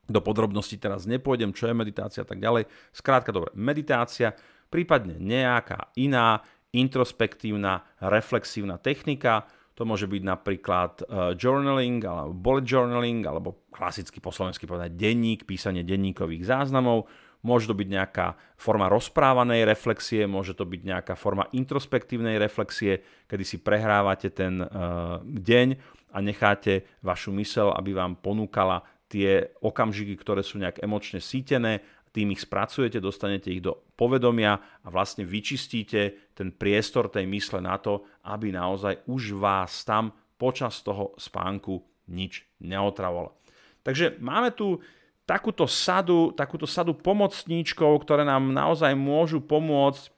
Do 0.10 0.20
podrobností 0.26 0.82
teraz 0.82 1.06
nepôjdem, 1.06 1.54
čo 1.54 1.70
je 1.70 1.78
meditácia 1.78 2.26
a 2.26 2.28
tak 2.28 2.42
ďalej. 2.42 2.66
Skrátka, 2.90 3.30
dobre, 3.30 3.54
meditácia, 3.54 4.34
prípadne 4.68 5.22
nejaká 5.22 5.94
iná 6.02 6.42
introspektívna, 6.74 7.86
reflexívna 8.02 8.82
technika. 8.82 9.46
To 9.78 9.86
môže 9.86 10.10
byť 10.10 10.24
napríklad 10.26 10.94
uh, 11.06 11.32
journaling, 11.38 12.02
alebo 12.02 12.34
bullet 12.34 12.66
journaling, 12.66 13.22
alebo 13.24 13.70
klasicky 13.70 14.18
po 14.18 14.34
slovensky 14.34 14.66
povedať 14.66 14.98
denník, 14.98 15.46
písanie 15.46 15.86
denníkových 15.86 16.50
záznamov. 16.50 17.06
Môže 17.40 17.72
to 17.72 17.76
byť 17.76 17.88
nejaká 17.88 18.36
forma 18.60 18.92
rozprávanej 18.92 19.64
reflexie, 19.64 20.28
môže 20.28 20.52
to 20.52 20.68
byť 20.68 20.82
nejaká 20.84 21.14
forma 21.16 21.48
introspektívnej 21.56 22.36
reflexie, 22.36 23.00
kedy 23.32 23.44
si 23.48 23.58
prehrávate 23.64 24.28
ten 24.36 24.60
uh, 24.60 25.24
deň 25.24 25.68
a 26.12 26.18
necháte 26.20 27.00
vašu 27.00 27.32
mysel, 27.40 27.72
aby 27.72 27.96
vám 27.96 28.20
ponúkala 28.20 28.84
tie 29.08 29.56
okamžiky, 29.64 30.20
ktoré 30.20 30.44
sú 30.44 30.60
nejak 30.60 30.84
emočne 30.84 31.24
sítené 31.24 31.80
tým 32.10 32.34
ich 32.34 32.42
spracujete, 32.42 32.98
dostanete 32.98 33.54
ich 33.54 33.62
do 33.62 33.86
povedomia 33.94 34.58
a 34.82 34.88
vlastne 34.90 35.26
vyčistíte 35.26 36.34
ten 36.34 36.50
priestor 36.50 37.10
tej 37.10 37.30
mysle 37.30 37.62
na 37.62 37.78
to, 37.78 38.06
aby 38.26 38.50
naozaj 38.50 39.06
už 39.06 39.38
vás 39.38 39.86
tam 39.86 40.10
počas 40.40 40.82
toho 40.82 41.14
spánku 41.22 41.78
nič 42.10 42.44
neotravovalo. 42.66 43.38
Takže 43.86 44.18
máme 44.20 44.52
tu 44.58 44.82
takúto 45.30 45.70
sadu, 45.70 46.34
takúto 46.34 46.66
sadu 46.66 46.98
pomocníčkov, 46.98 48.02
ktoré 48.02 48.26
nám 48.26 48.50
naozaj 48.50 48.98
môžu 48.98 49.38
pomôcť 49.38 50.10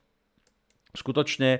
skutočne 0.95 1.59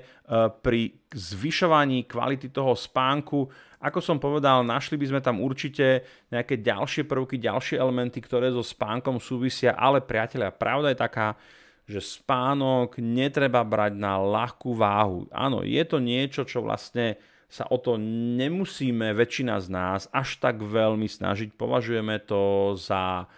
pri 0.64 0.96
zvyšovaní 1.12 2.08
kvality 2.08 2.48
toho 2.48 2.72
spánku. 2.72 3.52
Ako 3.84 4.00
som 4.00 4.16
povedal, 4.16 4.64
našli 4.64 4.96
by 4.96 5.06
sme 5.12 5.20
tam 5.20 5.44
určite 5.44 6.04
nejaké 6.32 6.64
ďalšie 6.64 7.04
prvky, 7.04 7.36
ďalšie 7.36 7.76
elementy, 7.76 8.24
ktoré 8.24 8.48
so 8.48 8.64
spánkom 8.64 9.20
súvisia, 9.20 9.76
ale 9.76 10.00
priatelia, 10.00 10.48
pravda 10.48 10.92
je 10.92 11.02
taká, 11.04 11.36
že 11.84 12.00
spánok 12.00 12.96
netreba 13.02 13.60
brať 13.60 13.92
na 14.00 14.16
ľahkú 14.16 14.72
váhu. 14.72 15.28
Áno, 15.28 15.60
je 15.60 15.82
to 15.84 16.00
niečo, 16.00 16.48
čo 16.48 16.64
vlastne 16.64 17.20
sa 17.52 17.68
o 17.68 17.76
to 17.76 18.00
nemusíme 18.40 19.12
väčšina 19.12 19.60
z 19.60 19.68
nás 19.68 20.00
až 20.08 20.40
tak 20.40 20.64
veľmi 20.64 21.04
snažiť. 21.04 21.52
Považujeme 21.52 22.16
to 22.24 22.72
za 22.80 23.28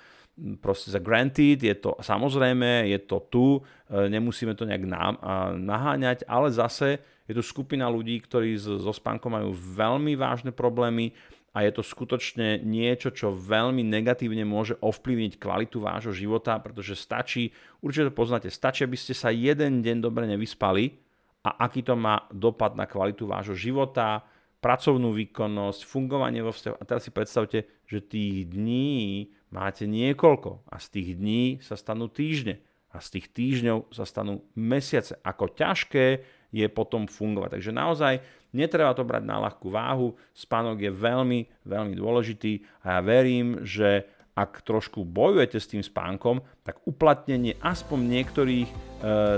proste 0.62 0.90
za 0.90 0.98
granted, 1.02 1.62
je 1.62 1.74
to 1.74 1.94
samozrejme, 1.98 2.90
je 2.90 2.98
to 3.06 3.18
tu, 3.30 3.46
e, 3.90 4.10
nemusíme 4.10 4.54
to 4.58 4.66
nejak 4.66 4.82
naháňať, 5.58 6.26
ale 6.26 6.50
zase 6.50 6.98
je 7.26 7.34
tu 7.38 7.42
skupina 7.42 7.86
ľudí, 7.86 8.18
ktorí 8.18 8.58
so 8.58 8.90
spánkom 8.90 9.30
majú 9.30 9.50
veľmi 9.54 10.18
vážne 10.18 10.50
problémy 10.50 11.14
a 11.54 11.62
je 11.62 11.70
to 11.70 11.86
skutočne 11.86 12.66
niečo, 12.66 13.14
čo 13.14 13.30
veľmi 13.30 13.86
negatívne 13.86 14.42
môže 14.42 14.74
ovplyvniť 14.82 15.38
kvalitu 15.38 15.78
vášho 15.78 16.10
života, 16.10 16.58
pretože 16.58 16.98
stačí, 16.98 17.54
určite 17.78 18.10
to 18.10 18.18
poznáte, 18.18 18.50
stačí, 18.50 18.82
aby 18.82 18.98
ste 18.98 19.14
sa 19.14 19.30
jeden 19.30 19.86
deň 19.86 20.02
dobre 20.02 20.26
nevyspali 20.26 21.03
a 21.44 21.68
aký 21.68 21.84
to 21.84 21.92
má 21.92 22.24
dopad 22.32 22.72
na 22.72 22.88
kvalitu 22.88 23.28
vášho 23.28 23.52
života, 23.52 24.24
pracovnú 24.64 25.12
výkonnosť, 25.12 25.84
fungovanie 25.84 26.40
vo 26.40 26.56
vzťahu. 26.56 26.80
A 26.80 26.88
teraz 26.88 27.04
si 27.04 27.12
predstavte, 27.12 27.68
že 27.84 28.00
tých 28.00 28.48
dní 28.48 29.28
máte 29.52 29.84
niekoľko 29.84 30.64
a 30.72 30.80
z 30.80 30.86
tých 30.88 31.08
dní 31.20 31.42
sa 31.60 31.76
stanú 31.76 32.08
týždne 32.08 32.64
a 32.88 32.96
z 33.04 33.20
tých 33.20 33.26
týždňov 33.36 33.92
sa 33.92 34.08
stanú 34.08 34.40
mesiace. 34.56 35.20
Ako 35.20 35.52
ťažké 35.52 36.24
je 36.48 36.66
potom 36.72 37.04
fungovať. 37.04 37.60
Takže 37.60 37.76
naozaj 37.76 38.14
netreba 38.56 38.96
to 38.96 39.04
brať 39.04 39.28
na 39.28 39.36
ľahkú 39.44 39.68
váhu. 39.68 40.16
Spánok 40.32 40.80
je 40.80 40.92
veľmi, 40.94 41.44
veľmi 41.68 41.94
dôležitý 41.98 42.64
a 42.86 42.96
ja 42.96 43.00
verím, 43.04 43.60
že 43.68 44.08
ak 44.34 44.66
trošku 44.66 45.06
bojujete 45.06 45.58
s 45.60 45.70
tým 45.70 45.82
spánkom, 45.84 46.42
tak 46.66 46.82
uplatnenie 46.88 47.54
aspoň 47.62 47.98
niektorých 48.02 48.66
e, 48.66 48.76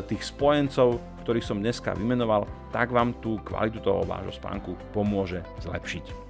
tých 0.08 0.22
spojencov, 0.24 0.96
ktorých 1.26 1.42
som 1.42 1.58
dneska 1.58 1.98
vymenoval, 1.98 2.46
tak 2.70 2.94
vám 2.94 3.18
tú 3.18 3.42
kvalitu 3.42 3.82
toho 3.82 4.06
vášho 4.06 4.30
spánku 4.30 4.78
pomôže 4.94 5.42
zlepšiť. 5.66 6.25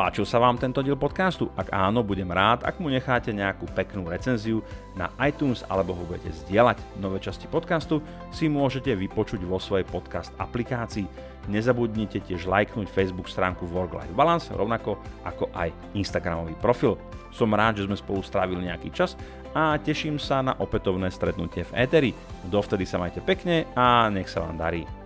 Páčil 0.00 0.24
sa 0.24 0.40
vám 0.40 0.56
tento 0.56 0.80
diel 0.80 0.96
podcastu? 0.96 1.52
Ak 1.60 1.76
áno, 1.76 2.00
budem 2.00 2.32
rád, 2.32 2.64
ak 2.64 2.80
mu 2.80 2.88
necháte 2.88 3.36
nejakú 3.36 3.68
peknú 3.76 4.08
recenziu 4.08 4.64
na 4.96 5.12
iTunes 5.20 5.60
alebo 5.68 5.92
ho 5.92 6.08
budete 6.08 6.32
zdieľať. 6.40 6.80
Nové 7.04 7.20
časti 7.20 7.44
podcastu 7.44 8.00
si 8.32 8.48
môžete 8.48 8.96
vypočuť 8.96 9.44
vo 9.44 9.60
svojej 9.60 9.84
podcast 9.84 10.32
aplikácii. 10.40 11.04
Nezabudnite 11.52 12.24
tiež 12.24 12.48
lajknúť 12.48 12.88
Facebook 12.88 13.28
stránku 13.28 13.68
Work-Life 13.68 14.16
Balance, 14.16 14.48
rovnako 14.56 14.96
ako 15.20 15.52
aj 15.52 15.68
Instagramový 15.92 16.56
profil. 16.56 16.96
Som 17.28 17.52
rád, 17.52 17.84
že 17.84 17.84
sme 17.84 18.00
spolu 18.00 18.24
strávili 18.24 18.72
nejaký 18.72 18.96
čas 18.96 19.20
a 19.52 19.76
teším 19.76 20.16
sa 20.16 20.40
na 20.40 20.56
opätovné 20.56 21.12
stretnutie 21.12 21.68
v 21.68 21.76
Eteri. 21.76 22.16
Dovtedy 22.48 22.88
sa 22.88 22.96
majte 22.96 23.20
pekne 23.20 23.68
a 23.76 24.08
nech 24.08 24.32
sa 24.32 24.48
vám 24.48 24.56
darí. 24.56 24.99